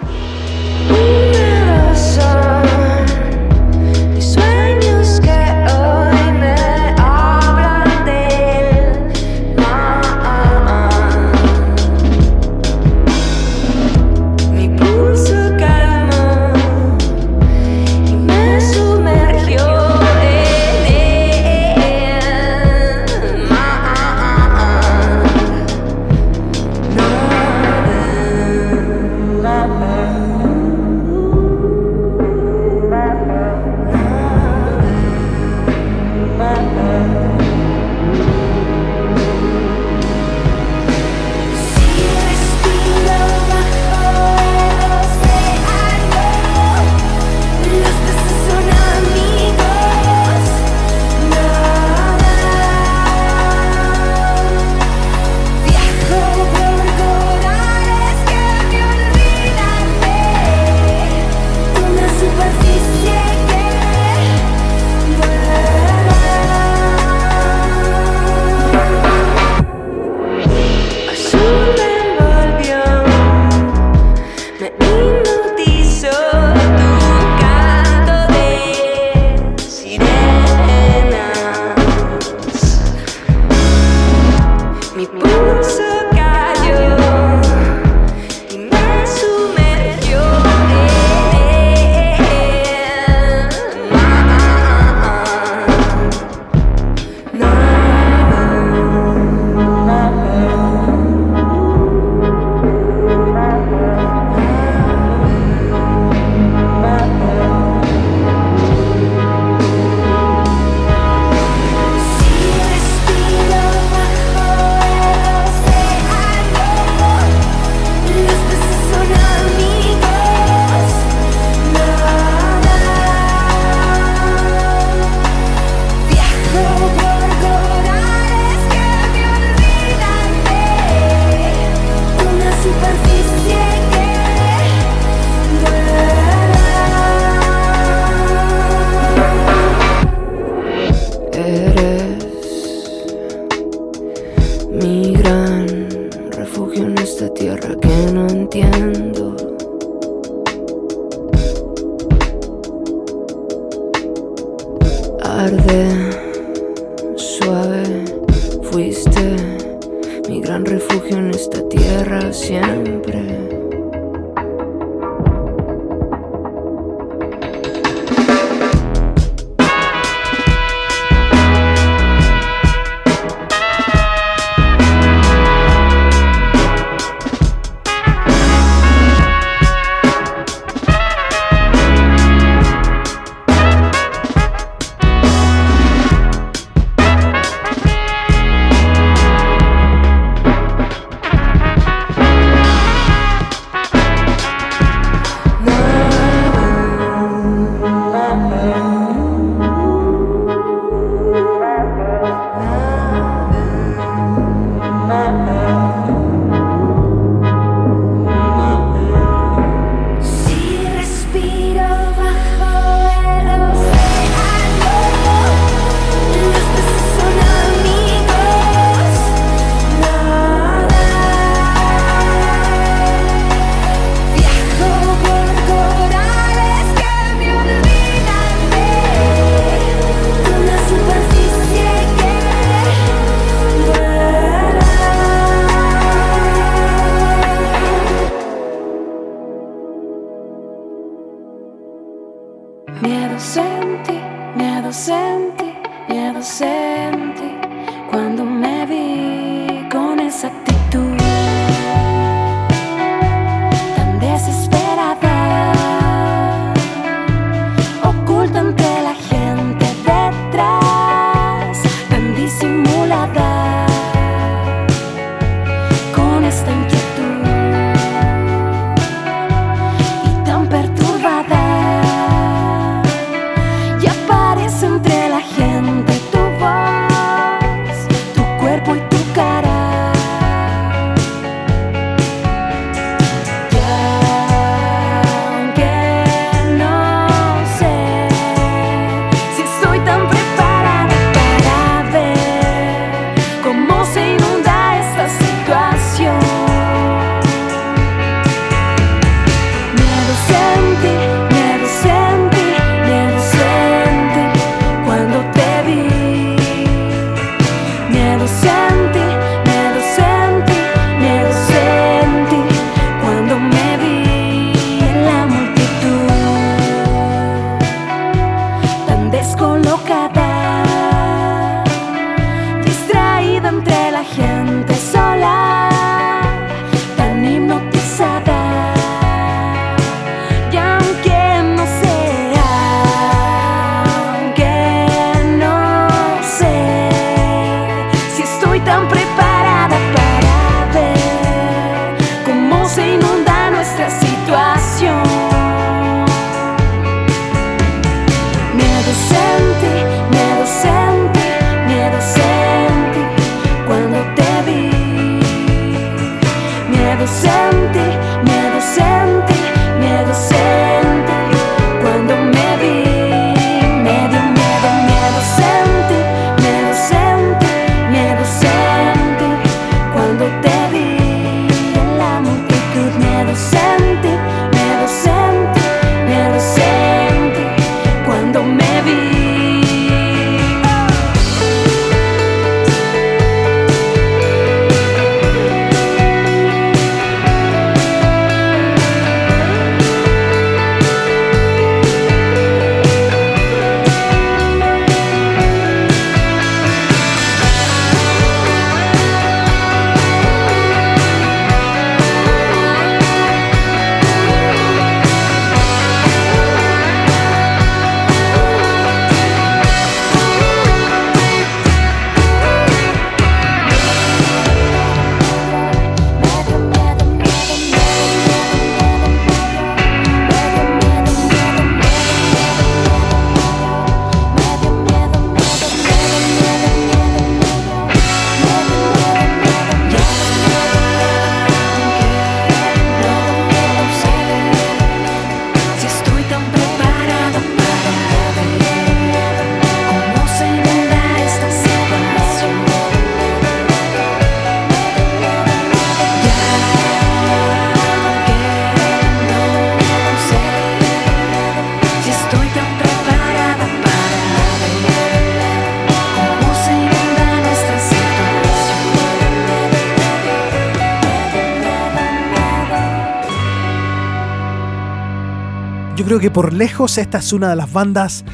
Que 466.45 466.51
por 466.51 466.73
lejos 466.73 467.17
esta 467.17 467.39
es 467.39 467.53
una 467.53 467.71
de 467.71 467.75
las 467.75 467.91
bandas 467.91 468.45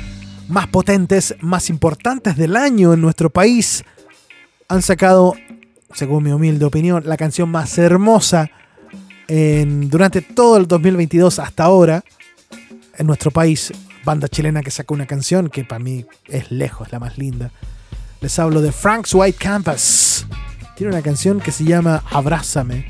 más 0.48 0.66
potentes, 0.68 1.36
más 1.42 1.70
importantes 1.70 2.38
del 2.38 2.56
año 2.56 2.94
en 2.94 3.02
nuestro 3.02 3.30
país. 3.30 3.84
Han 4.70 4.82
sacado, 4.82 5.34
según 5.94 6.24
mi 6.24 6.32
humilde 6.32 6.64
opinión, 6.64 7.04
la 7.06 7.18
canción 7.18 7.50
más 7.50 7.78
hermosa 7.78 8.50
en- 9.28 9.90
durante 9.90 10.22
todo 10.22 10.56
el 10.56 10.70
2022 10.70 11.38
hasta 11.40 11.66
ahora 11.66 12.02
en 12.98 13.08
nuestro 13.08 13.30
país. 13.30 13.74
Banda 14.06 14.30
chilena 14.30 14.62
que 14.62 14.72
sacó 14.72 14.94
una 14.94 15.06
canción 15.06 15.50
que 15.50 15.66
para 15.66 15.80
mí 15.84 16.06
es 16.30 16.50
lejos 16.50 16.94
la 16.94 17.00
más 17.02 17.18
linda. 17.18 17.52
Les 18.22 18.40
hablo 18.40 18.62
de 18.62 18.72
Frank's 18.72 19.14
White 19.14 19.38
Campus. 19.38 20.26
Tiene 20.78 20.94
una 20.94 21.02
canción 21.02 21.42
que 21.42 21.52
se 21.52 21.66
llama 21.66 22.02
Abrázame. 22.10 22.88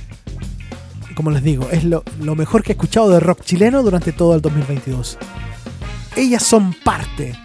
Como 1.15 1.31
les 1.31 1.43
digo, 1.43 1.69
es 1.71 1.83
lo, 1.83 2.03
lo 2.19 2.35
mejor 2.35 2.63
que 2.63 2.71
he 2.71 2.75
escuchado 2.75 3.09
de 3.09 3.19
rock 3.19 3.43
chileno 3.43 3.83
durante 3.83 4.11
todo 4.11 4.35
el 4.35 4.41
2022. 4.41 5.17
Ellas 6.15 6.43
son 6.43 6.73
parte 6.73 7.35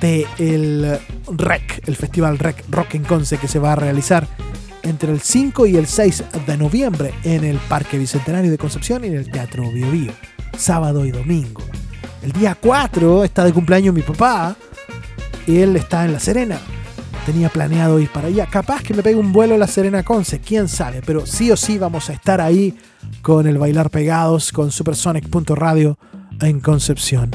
del 0.00 0.98
REC, 1.28 1.82
el 1.86 1.96
festival 1.96 2.38
REC 2.38 2.64
Rock 2.70 2.94
en 2.94 3.04
Conce 3.04 3.38
que 3.38 3.48
se 3.48 3.58
va 3.58 3.72
a 3.72 3.76
realizar 3.76 4.26
entre 4.82 5.12
el 5.12 5.20
5 5.20 5.66
y 5.66 5.76
el 5.76 5.86
6 5.86 6.24
de 6.46 6.56
noviembre 6.56 7.14
en 7.22 7.44
el 7.44 7.56
Parque 7.56 7.98
Bicentenario 7.98 8.50
de 8.50 8.58
Concepción 8.58 9.04
y 9.04 9.08
en 9.08 9.14
el 9.14 9.30
Teatro 9.30 9.70
Bio 9.70 9.90
Bio, 9.90 10.12
sábado 10.56 11.06
y 11.06 11.10
domingo. 11.10 11.62
El 12.22 12.32
día 12.32 12.56
4 12.60 13.24
está 13.24 13.44
de 13.44 13.52
cumpleaños 13.52 13.94
mi 13.94 14.02
papá 14.02 14.56
y 15.46 15.58
él 15.58 15.76
está 15.76 16.04
en 16.04 16.12
La 16.12 16.20
Serena. 16.20 16.58
Tenía 17.26 17.48
planeado 17.48 17.98
ir 18.00 18.10
para 18.10 18.28
allá. 18.28 18.46
Capaz 18.46 18.82
que 18.82 18.94
me 18.94 19.02
pegue 19.02 19.16
un 19.16 19.32
vuelo 19.32 19.54
a 19.54 19.58
La 19.58 19.66
Serena 19.66 20.02
Conce, 20.02 20.40
quién 20.40 20.68
sabe, 20.68 21.00
pero 21.04 21.24
sí 21.26 21.50
o 21.50 21.56
sí 21.56 21.78
vamos 21.78 22.10
a 22.10 22.12
estar 22.12 22.40
ahí 22.40 22.76
con 23.22 23.46
el 23.46 23.58
Bailar 23.58 23.90
Pegados, 23.90 24.52
con 24.52 24.70
Supersonic.radio 24.70 25.98
en 26.40 26.60
Concepción 26.60 27.30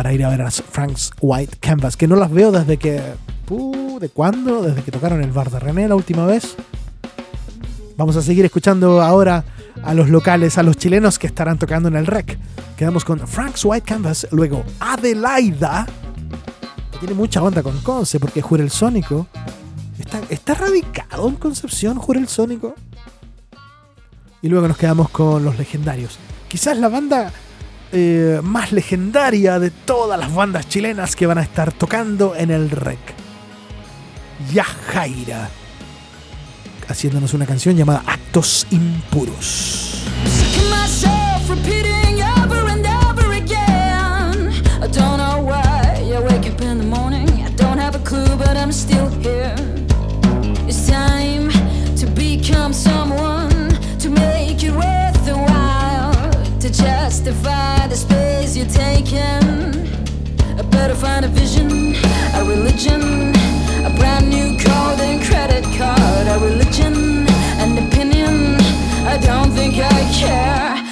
para 0.00 0.14
ir 0.14 0.24
a 0.24 0.30
ver 0.30 0.40
a 0.40 0.50
Frank's 0.50 1.12
White 1.20 1.58
Canvas, 1.60 1.94
que 1.94 2.08
no 2.08 2.16
las 2.16 2.30
veo 2.30 2.50
desde 2.50 2.78
que. 2.78 3.02
Uh, 3.50 3.98
¿De 3.98 4.08
cuándo? 4.08 4.62
Desde 4.62 4.82
que 4.82 4.90
tocaron 4.90 5.22
el 5.22 5.30
bar 5.30 5.50
de 5.50 5.58
René 5.58 5.88
la 5.88 5.94
última 5.94 6.24
vez. 6.24 6.56
Vamos 7.98 8.16
a 8.16 8.22
seguir 8.22 8.46
escuchando 8.46 9.02
ahora 9.02 9.44
a 9.82 9.92
los 9.92 10.08
locales, 10.08 10.56
a 10.56 10.62
los 10.62 10.78
chilenos 10.78 11.18
que 11.18 11.26
estarán 11.26 11.58
tocando 11.58 11.90
en 11.90 11.96
el 11.96 12.06
REC. 12.06 12.38
Quedamos 12.78 13.04
con 13.04 13.18
Frank's 13.28 13.62
White 13.62 13.84
Canvas, 13.84 14.26
luego 14.30 14.64
Adelaida, 14.78 15.86
tiene 17.00 17.14
mucha 17.14 17.42
onda 17.42 17.62
con 17.62 17.78
Conce, 17.80 18.20
porque 18.20 18.42
Jurel 18.42 18.70
Sónico 18.70 19.26
está, 20.28 20.54
radicado 20.54 21.28
en 21.28 21.36
Concepción, 21.36 21.96
Jurel 21.96 22.28
Sónico. 22.28 22.74
Y 24.42 24.48
luego 24.48 24.68
nos 24.68 24.76
quedamos 24.76 25.08
con 25.08 25.44
los 25.44 25.58
legendarios. 25.58 26.18
Quizás 26.46 26.76
la 26.76 26.88
banda 26.88 27.32
eh, 27.92 28.40
más 28.42 28.72
legendaria 28.72 29.58
de 29.58 29.70
todas 29.70 30.20
las 30.20 30.32
bandas 30.34 30.68
chilenas 30.68 31.16
que 31.16 31.26
van 31.26 31.38
a 31.38 31.42
estar 31.42 31.72
tocando 31.72 32.34
en 32.36 32.50
el 32.50 32.70
REC. 32.70 32.98
Yajaira. 34.52 35.48
Haciéndonos 36.88 37.32
una 37.34 37.46
canción 37.46 37.76
llamada 37.76 38.02
Actos 38.06 38.66
Impuros. 38.70 40.04
Justify 56.80 57.86
the 57.86 57.96
space 57.96 58.56
you're 58.56 58.66
taking. 58.66 59.42
I 60.58 60.62
better 60.70 60.94
find 60.94 61.24
a 61.24 61.28
vision, 61.28 61.94
a 62.34 62.44
religion, 62.44 63.30
a 63.84 63.90
brand 63.98 64.28
new 64.28 64.56
code 64.58 65.00
and 65.00 65.22
credit 65.22 65.64
card, 65.78 66.26
a 66.26 66.38
religion, 66.38 67.26
an 67.62 67.78
opinion. 67.86 68.56
I 69.06 69.18
don't 69.18 69.50
think 69.52 69.74
I 69.78 70.00
care. 70.20 70.89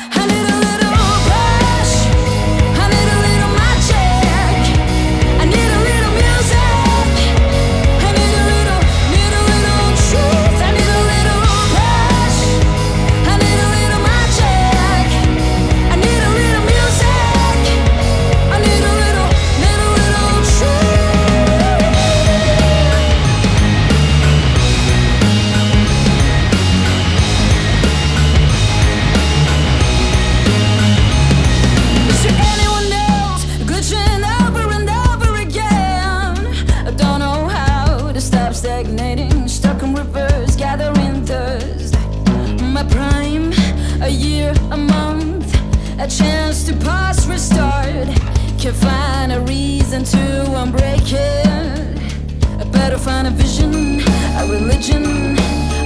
Can't 48.68 48.82
find 48.82 49.32
a 49.32 49.40
reason 49.40 50.04
to 50.04 50.18
unbreak 50.60 51.14
it. 51.14 52.60
I 52.60 52.64
better 52.70 52.98
find 52.98 53.26
a 53.26 53.30
vision, 53.30 53.72
a 53.72 54.46
religion, 54.46 55.38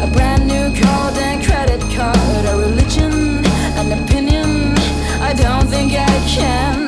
a 0.03 0.11
brand 0.13 0.49
new 0.49 0.75
code 0.75 1.17
and 1.17 1.45
credit 1.45 1.81
card, 1.95 2.45
a 2.45 2.57
religion, 2.57 3.47
an 3.79 4.03
opinion. 4.03 4.75
I 5.23 5.33
don't 5.33 5.69
think 5.69 5.93
I 5.93 6.27
can. 6.27 6.82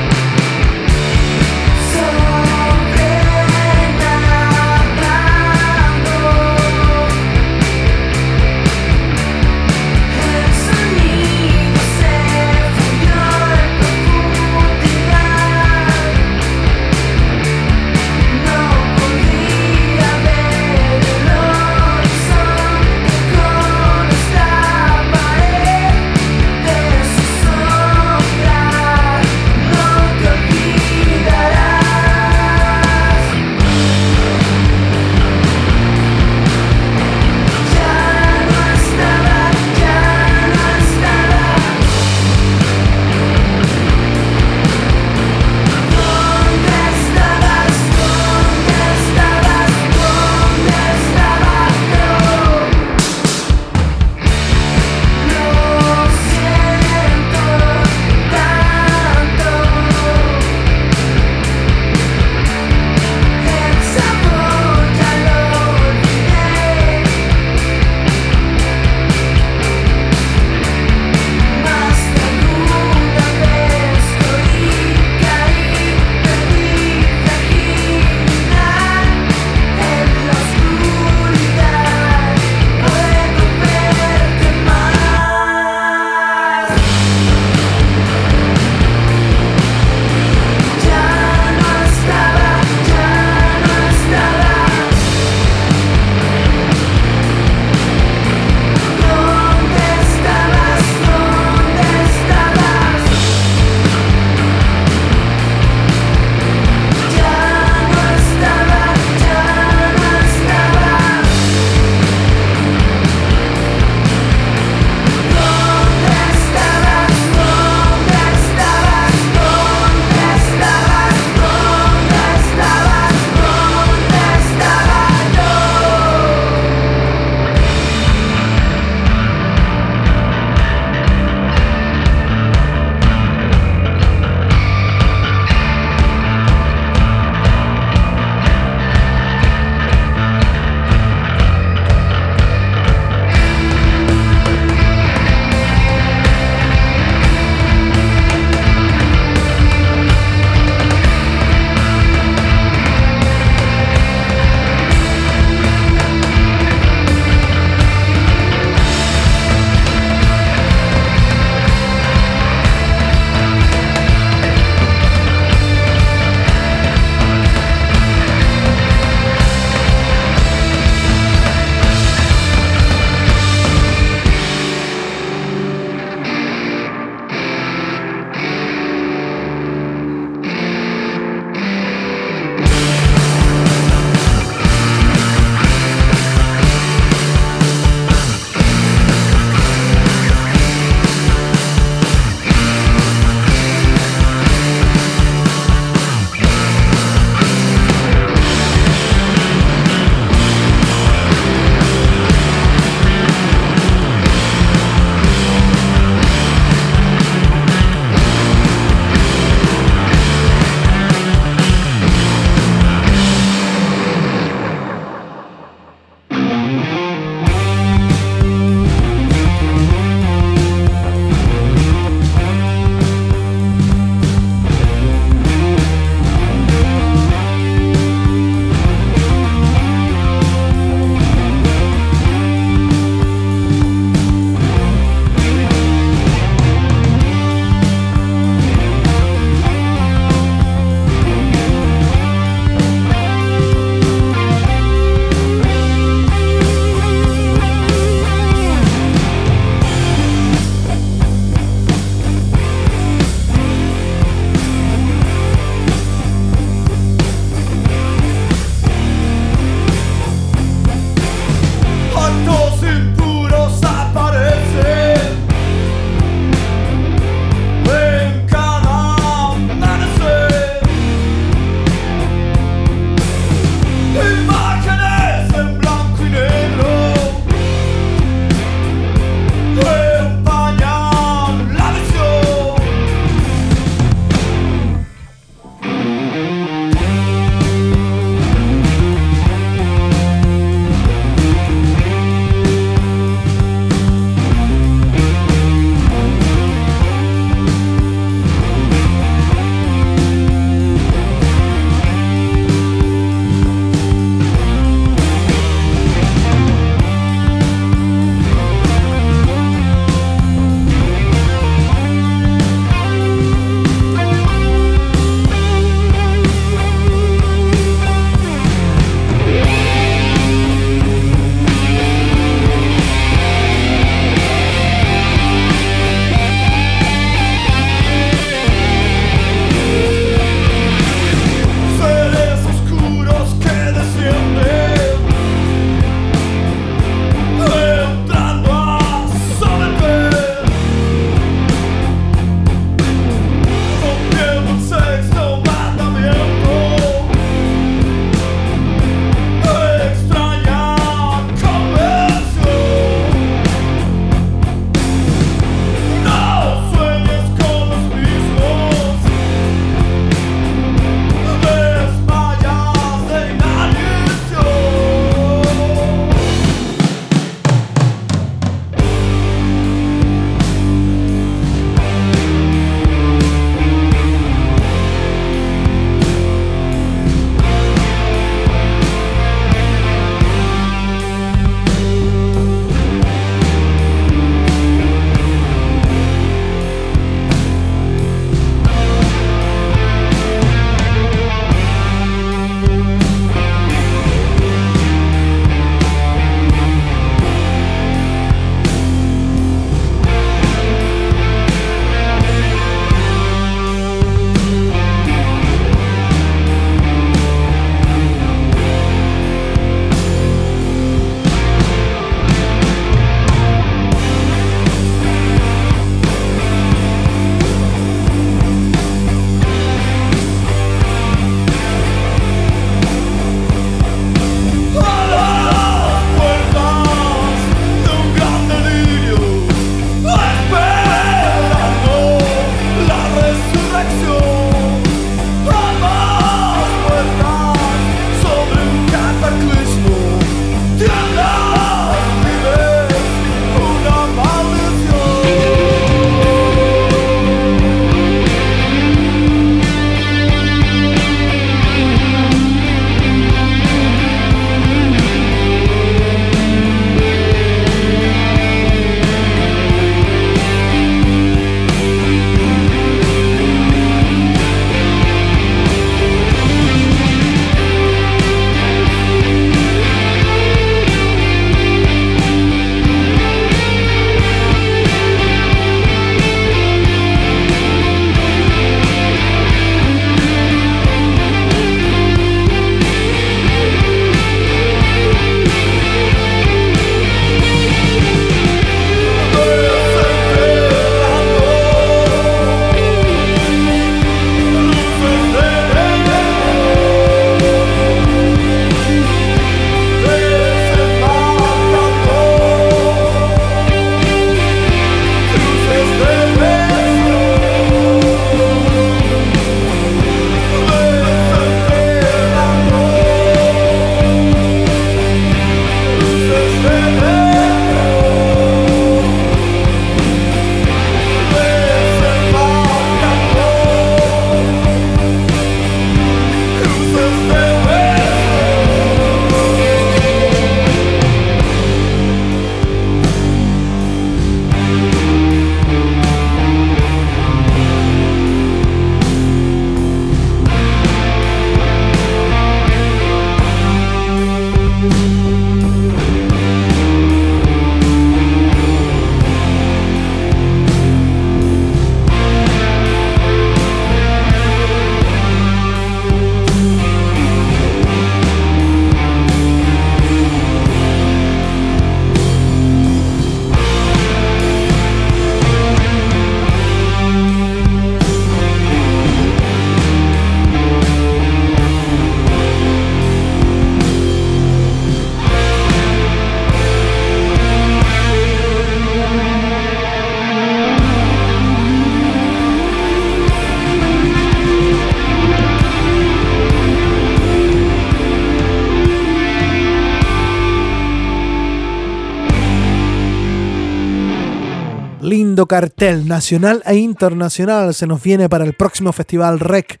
Tremendo 595.20 595.66
cartel 595.66 596.26
nacional 596.26 596.82
e 596.86 596.96
internacional 596.96 597.92
se 597.94 598.06
nos 598.06 598.22
viene 598.22 598.48
para 598.48 598.64
el 598.64 598.72
próximo 598.72 599.12
Festival 599.12 599.60
REC 599.60 600.00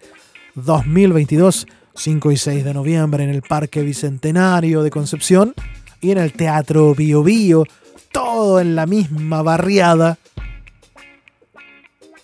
2022, 0.54 1.66
5 1.94 2.32
y 2.32 2.36
6 2.36 2.64
de 2.64 2.74
noviembre 2.74 3.24
en 3.24 3.30
el 3.30 3.42
Parque 3.42 3.82
Bicentenario 3.82 4.82
de 4.82 4.90
Concepción 4.90 5.54
y 6.00 6.10
en 6.12 6.18
el 6.18 6.32
Teatro 6.32 6.94
Bio 6.94 7.22
Bio, 7.22 7.64
todo 8.12 8.60
en 8.60 8.74
la 8.74 8.86
misma 8.86 9.42
barriada. 9.42 10.18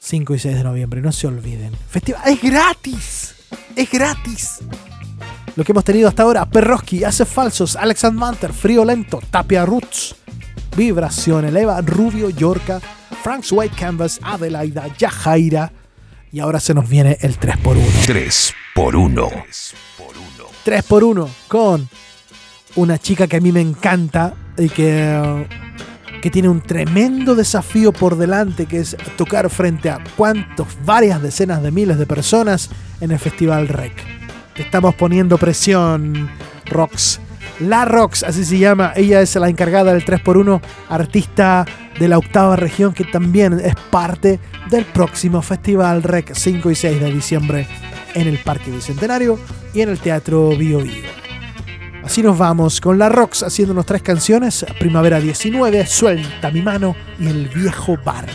5 0.00 0.34
y 0.34 0.38
6 0.38 0.56
de 0.56 0.64
noviembre, 0.64 1.02
no 1.02 1.12
se 1.12 1.26
olviden. 1.26 1.72
Festival 1.90 2.22
es 2.26 2.42
gratis, 2.42 3.34
es 3.76 3.90
gratis. 3.90 4.60
Lo 5.54 5.64
que 5.64 5.72
hemos 5.72 5.84
tenido 5.84 6.08
hasta 6.08 6.22
ahora, 6.22 6.46
Perroski, 6.46 7.04
Hace 7.04 7.26
Falsos, 7.26 7.76
Alexander 7.76 8.18
Manter, 8.18 8.52
Frío 8.52 8.84
Lento, 8.84 9.20
Tapia 9.30 9.66
Roots, 9.66 10.16
Vibración 10.76 11.46
Eleva, 11.46 11.80
Rubio, 11.80 12.28
Yorca, 12.28 12.80
Frank's 13.22 13.50
White 13.50 13.74
Canvas, 13.76 14.20
Adelaida, 14.22 14.88
Yajaira. 14.98 15.72
Y 16.30 16.40
ahora 16.40 16.60
se 16.60 16.74
nos 16.74 16.88
viene 16.88 17.16
el 17.22 17.40
3x1. 17.40 18.04
3 18.04 18.54
por 18.74 18.94
1. 18.94 19.28
3x1 20.66 21.28
con 21.48 21.88
una 22.74 22.98
chica 22.98 23.26
que 23.26 23.36
a 23.36 23.40
mí 23.40 23.52
me 23.52 23.62
encanta 23.62 24.34
y 24.58 24.68
que, 24.68 25.46
que 26.20 26.30
tiene 26.30 26.48
un 26.50 26.60
tremendo 26.60 27.34
desafío 27.34 27.92
por 27.92 28.16
delante, 28.16 28.66
que 28.66 28.80
es 28.80 28.96
tocar 29.16 29.48
frente 29.48 29.88
a 29.88 30.02
cuantos, 30.16 30.68
varias 30.84 31.22
decenas 31.22 31.62
de 31.62 31.70
miles 31.70 31.98
de 31.98 32.06
personas 32.06 32.68
en 33.00 33.12
el 33.12 33.18
Festival 33.18 33.68
Rec. 33.68 33.94
Te 34.54 34.62
estamos 34.62 34.94
poniendo 34.94 35.38
presión, 35.38 36.30
Rox. 36.66 37.20
La 37.60 37.84
Rox, 37.84 38.22
así 38.22 38.44
se 38.44 38.58
llama. 38.58 38.92
Ella 38.96 39.20
es 39.20 39.34
la 39.36 39.48
encargada 39.48 39.92
del 39.92 40.04
3x1, 40.04 40.60
artista 40.88 41.64
de 41.98 42.08
la 42.08 42.18
octava 42.18 42.56
región, 42.56 42.92
que 42.92 43.04
también 43.04 43.58
es 43.58 43.74
parte 43.90 44.38
del 44.70 44.84
próximo 44.84 45.40
Festival 45.40 46.02
Rec 46.02 46.34
5 46.34 46.70
y 46.70 46.74
6 46.74 47.00
de 47.00 47.12
diciembre 47.12 47.66
en 48.14 48.28
el 48.28 48.38
Parque 48.38 48.70
Bicentenario 48.70 49.38
y 49.72 49.80
en 49.80 49.88
el 49.88 49.98
Teatro 49.98 50.50
Bio 50.50 50.80
Bio. 50.80 51.04
Así 52.04 52.22
nos 52.22 52.38
vamos 52.38 52.80
con 52.80 52.98
la 52.98 53.08
Rox 53.08 53.42
haciéndonos 53.42 53.86
tres 53.86 54.02
canciones: 54.02 54.64
Primavera 54.78 55.18
19, 55.18 55.86
Suelta 55.86 56.50
mi 56.50 56.62
mano 56.62 56.94
y 57.18 57.26
El 57.28 57.48
viejo 57.48 57.96
bar. 58.04 58.26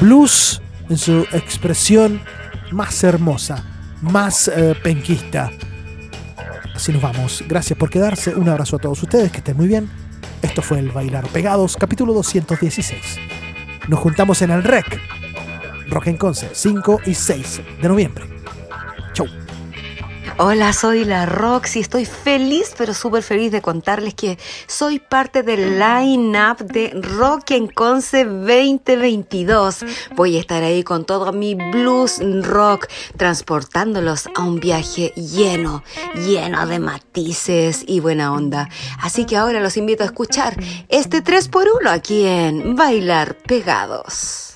Blues 0.00 0.60
en 0.88 0.98
su 0.98 1.20
expresión 1.32 2.20
más 2.72 3.02
hermosa, 3.04 3.64
más 4.02 4.48
eh, 4.48 4.74
penquista. 4.82 5.50
Así 6.76 6.92
nos 6.92 7.00
vamos. 7.00 7.42
Gracias 7.48 7.78
por 7.78 7.88
quedarse. 7.88 8.34
Un 8.34 8.48
abrazo 8.50 8.76
a 8.76 8.78
todos 8.78 9.02
ustedes. 9.02 9.32
Que 9.32 9.38
estén 9.38 9.56
muy 9.56 9.66
bien. 9.66 9.90
Esto 10.42 10.60
fue 10.60 10.78
el 10.78 10.90
Bailar 10.90 11.26
Pegados, 11.28 11.76
capítulo 11.76 12.12
216. 12.12 13.18
Nos 13.88 13.98
juntamos 13.98 14.42
en 14.42 14.50
el 14.50 14.62
REC. 14.62 15.00
Rock 15.88 16.08
en 16.08 16.16
Conce, 16.18 16.50
5 16.52 17.00
y 17.06 17.14
6 17.14 17.60
de 17.80 17.88
noviembre. 17.88 18.26
Chau. 19.14 19.26
Hola, 20.38 20.74
soy 20.74 21.06
la 21.06 21.24
Roxy. 21.24 21.80
Estoy 21.80 22.04
feliz, 22.04 22.74
pero 22.76 22.92
súper 22.92 23.22
feliz 23.22 23.50
de 23.52 23.62
contarles 23.62 24.12
que 24.12 24.38
soy 24.66 24.98
parte 24.98 25.42
del 25.42 25.78
line-up 25.78 26.58
de 26.58 26.90
Rock 26.90 27.52
en 27.52 27.68
Conce 27.68 28.26
2022. 28.26 29.86
Voy 30.14 30.36
a 30.36 30.40
estar 30.40 30.62
ahí 30.62 30.84
con 30.84 31.06
todo 31.06 31.32
mi 31.32 31.54
blues 31.54 32.20
rock, 32.42 32.86
transportándolos 33.16 34.28
a 34.34 34.42
un 34.42 34.60
viaje 34.60 35.14
lleno, 35.16 35.82
lleno 36.14 36.66
de 36.66 36.80
matices 36.80 37.82
y 37.86 38.00
buena 38.00 38.30
onda. 38.34 38.68
Así 39.00 39.24
que 39.24 39.38
ahora 39.38 39.60
los 39.60 39.78
invito 39.78 40.02
a 40.02 40.06
escuchar 40.06 40.54
este 40.90 41.24
3x1 41.24 41.88
aquí 41.88 42.26
en 42.26 42.76
Bailar 42.76 43.38
Pegados. 43.38 44.55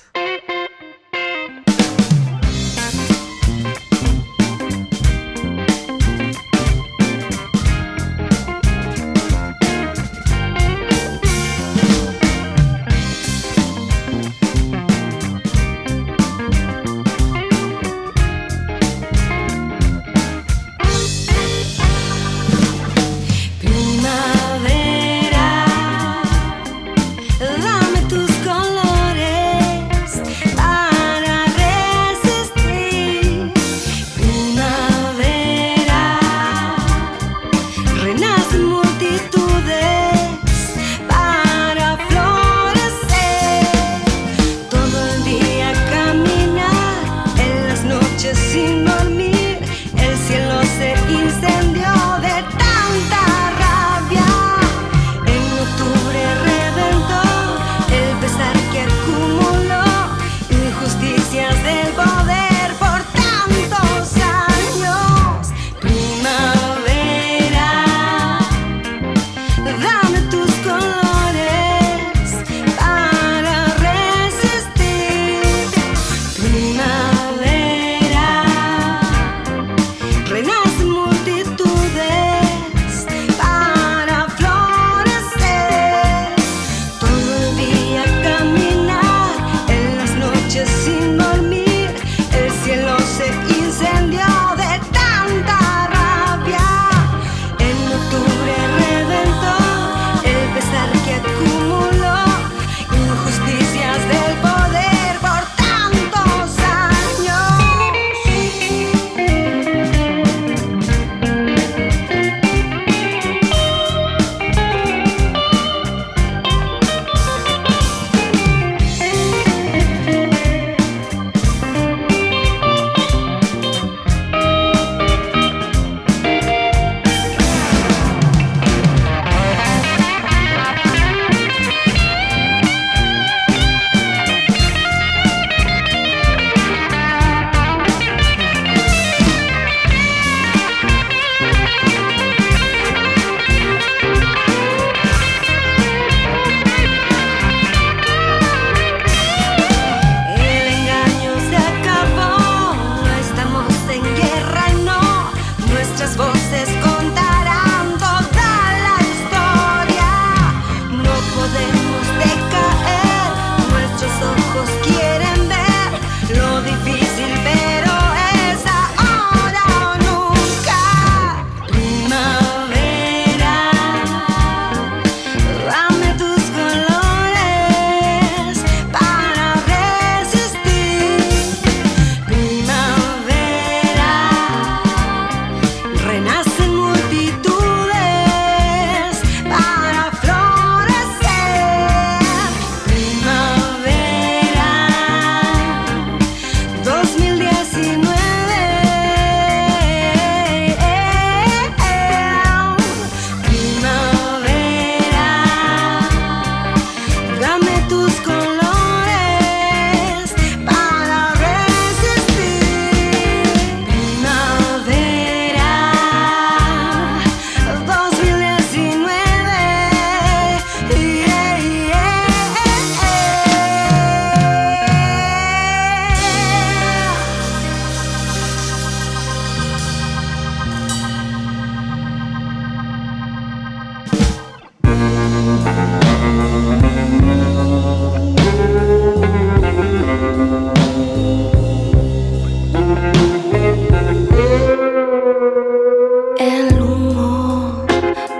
El 246.41 246.81
humo 246.81 247.85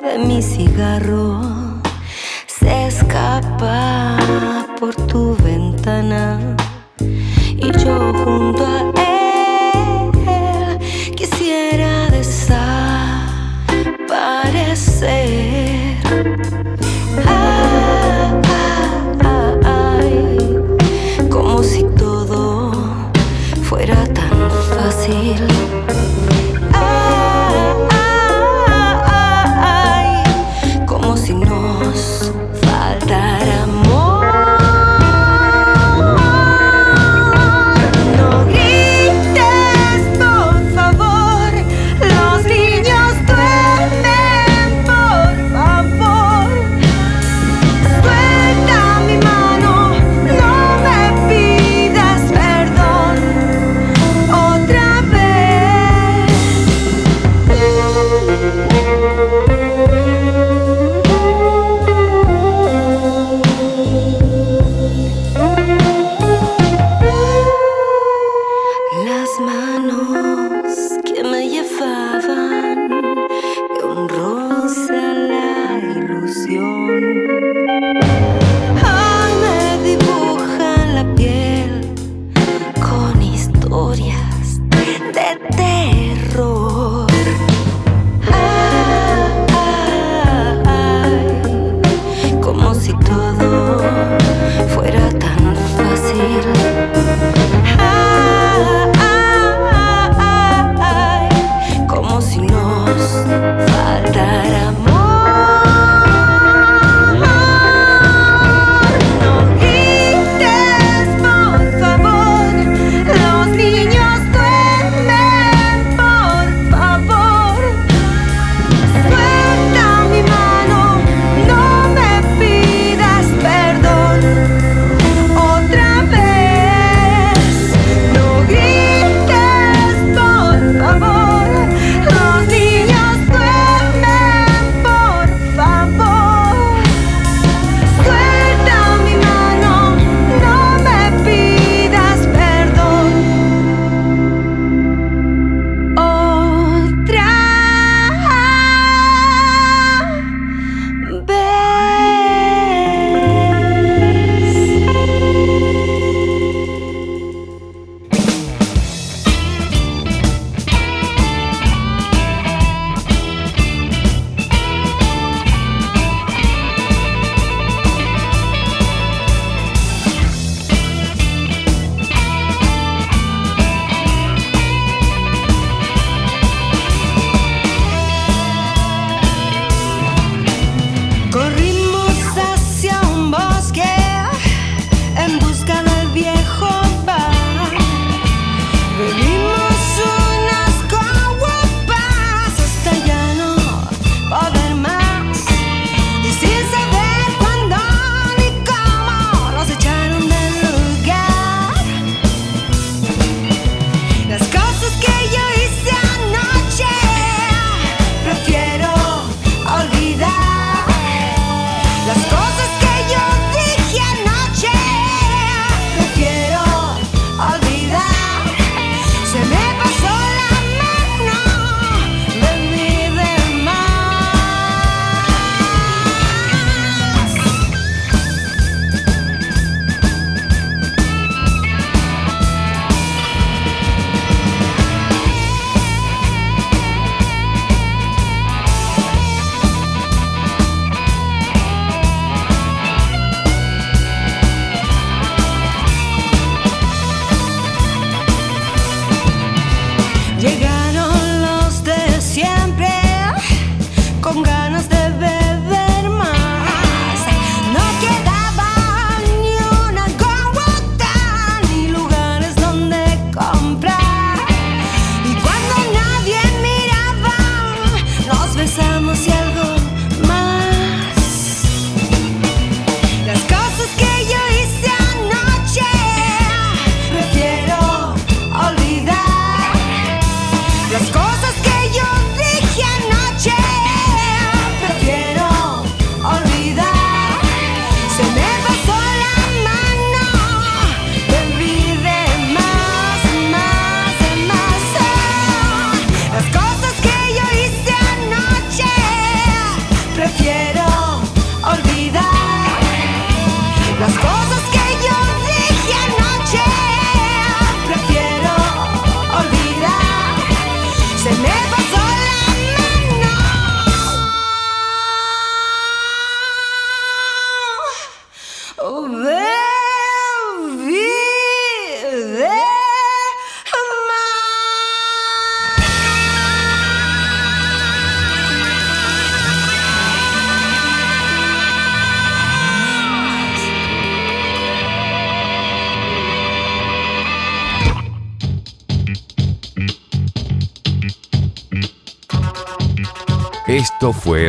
de 0.02 0.18
mi 0.18 0.42
cigarro 0.42 1.40
se 2.48 2.88
escapa 2.88 4.18
por 4.80 4.96
tu 5.06 5.38
ventana 5.44 6.56
y 6.98 7.72
yo 7.78 8.12
junto 8.26 8.66
a 8.66 8.91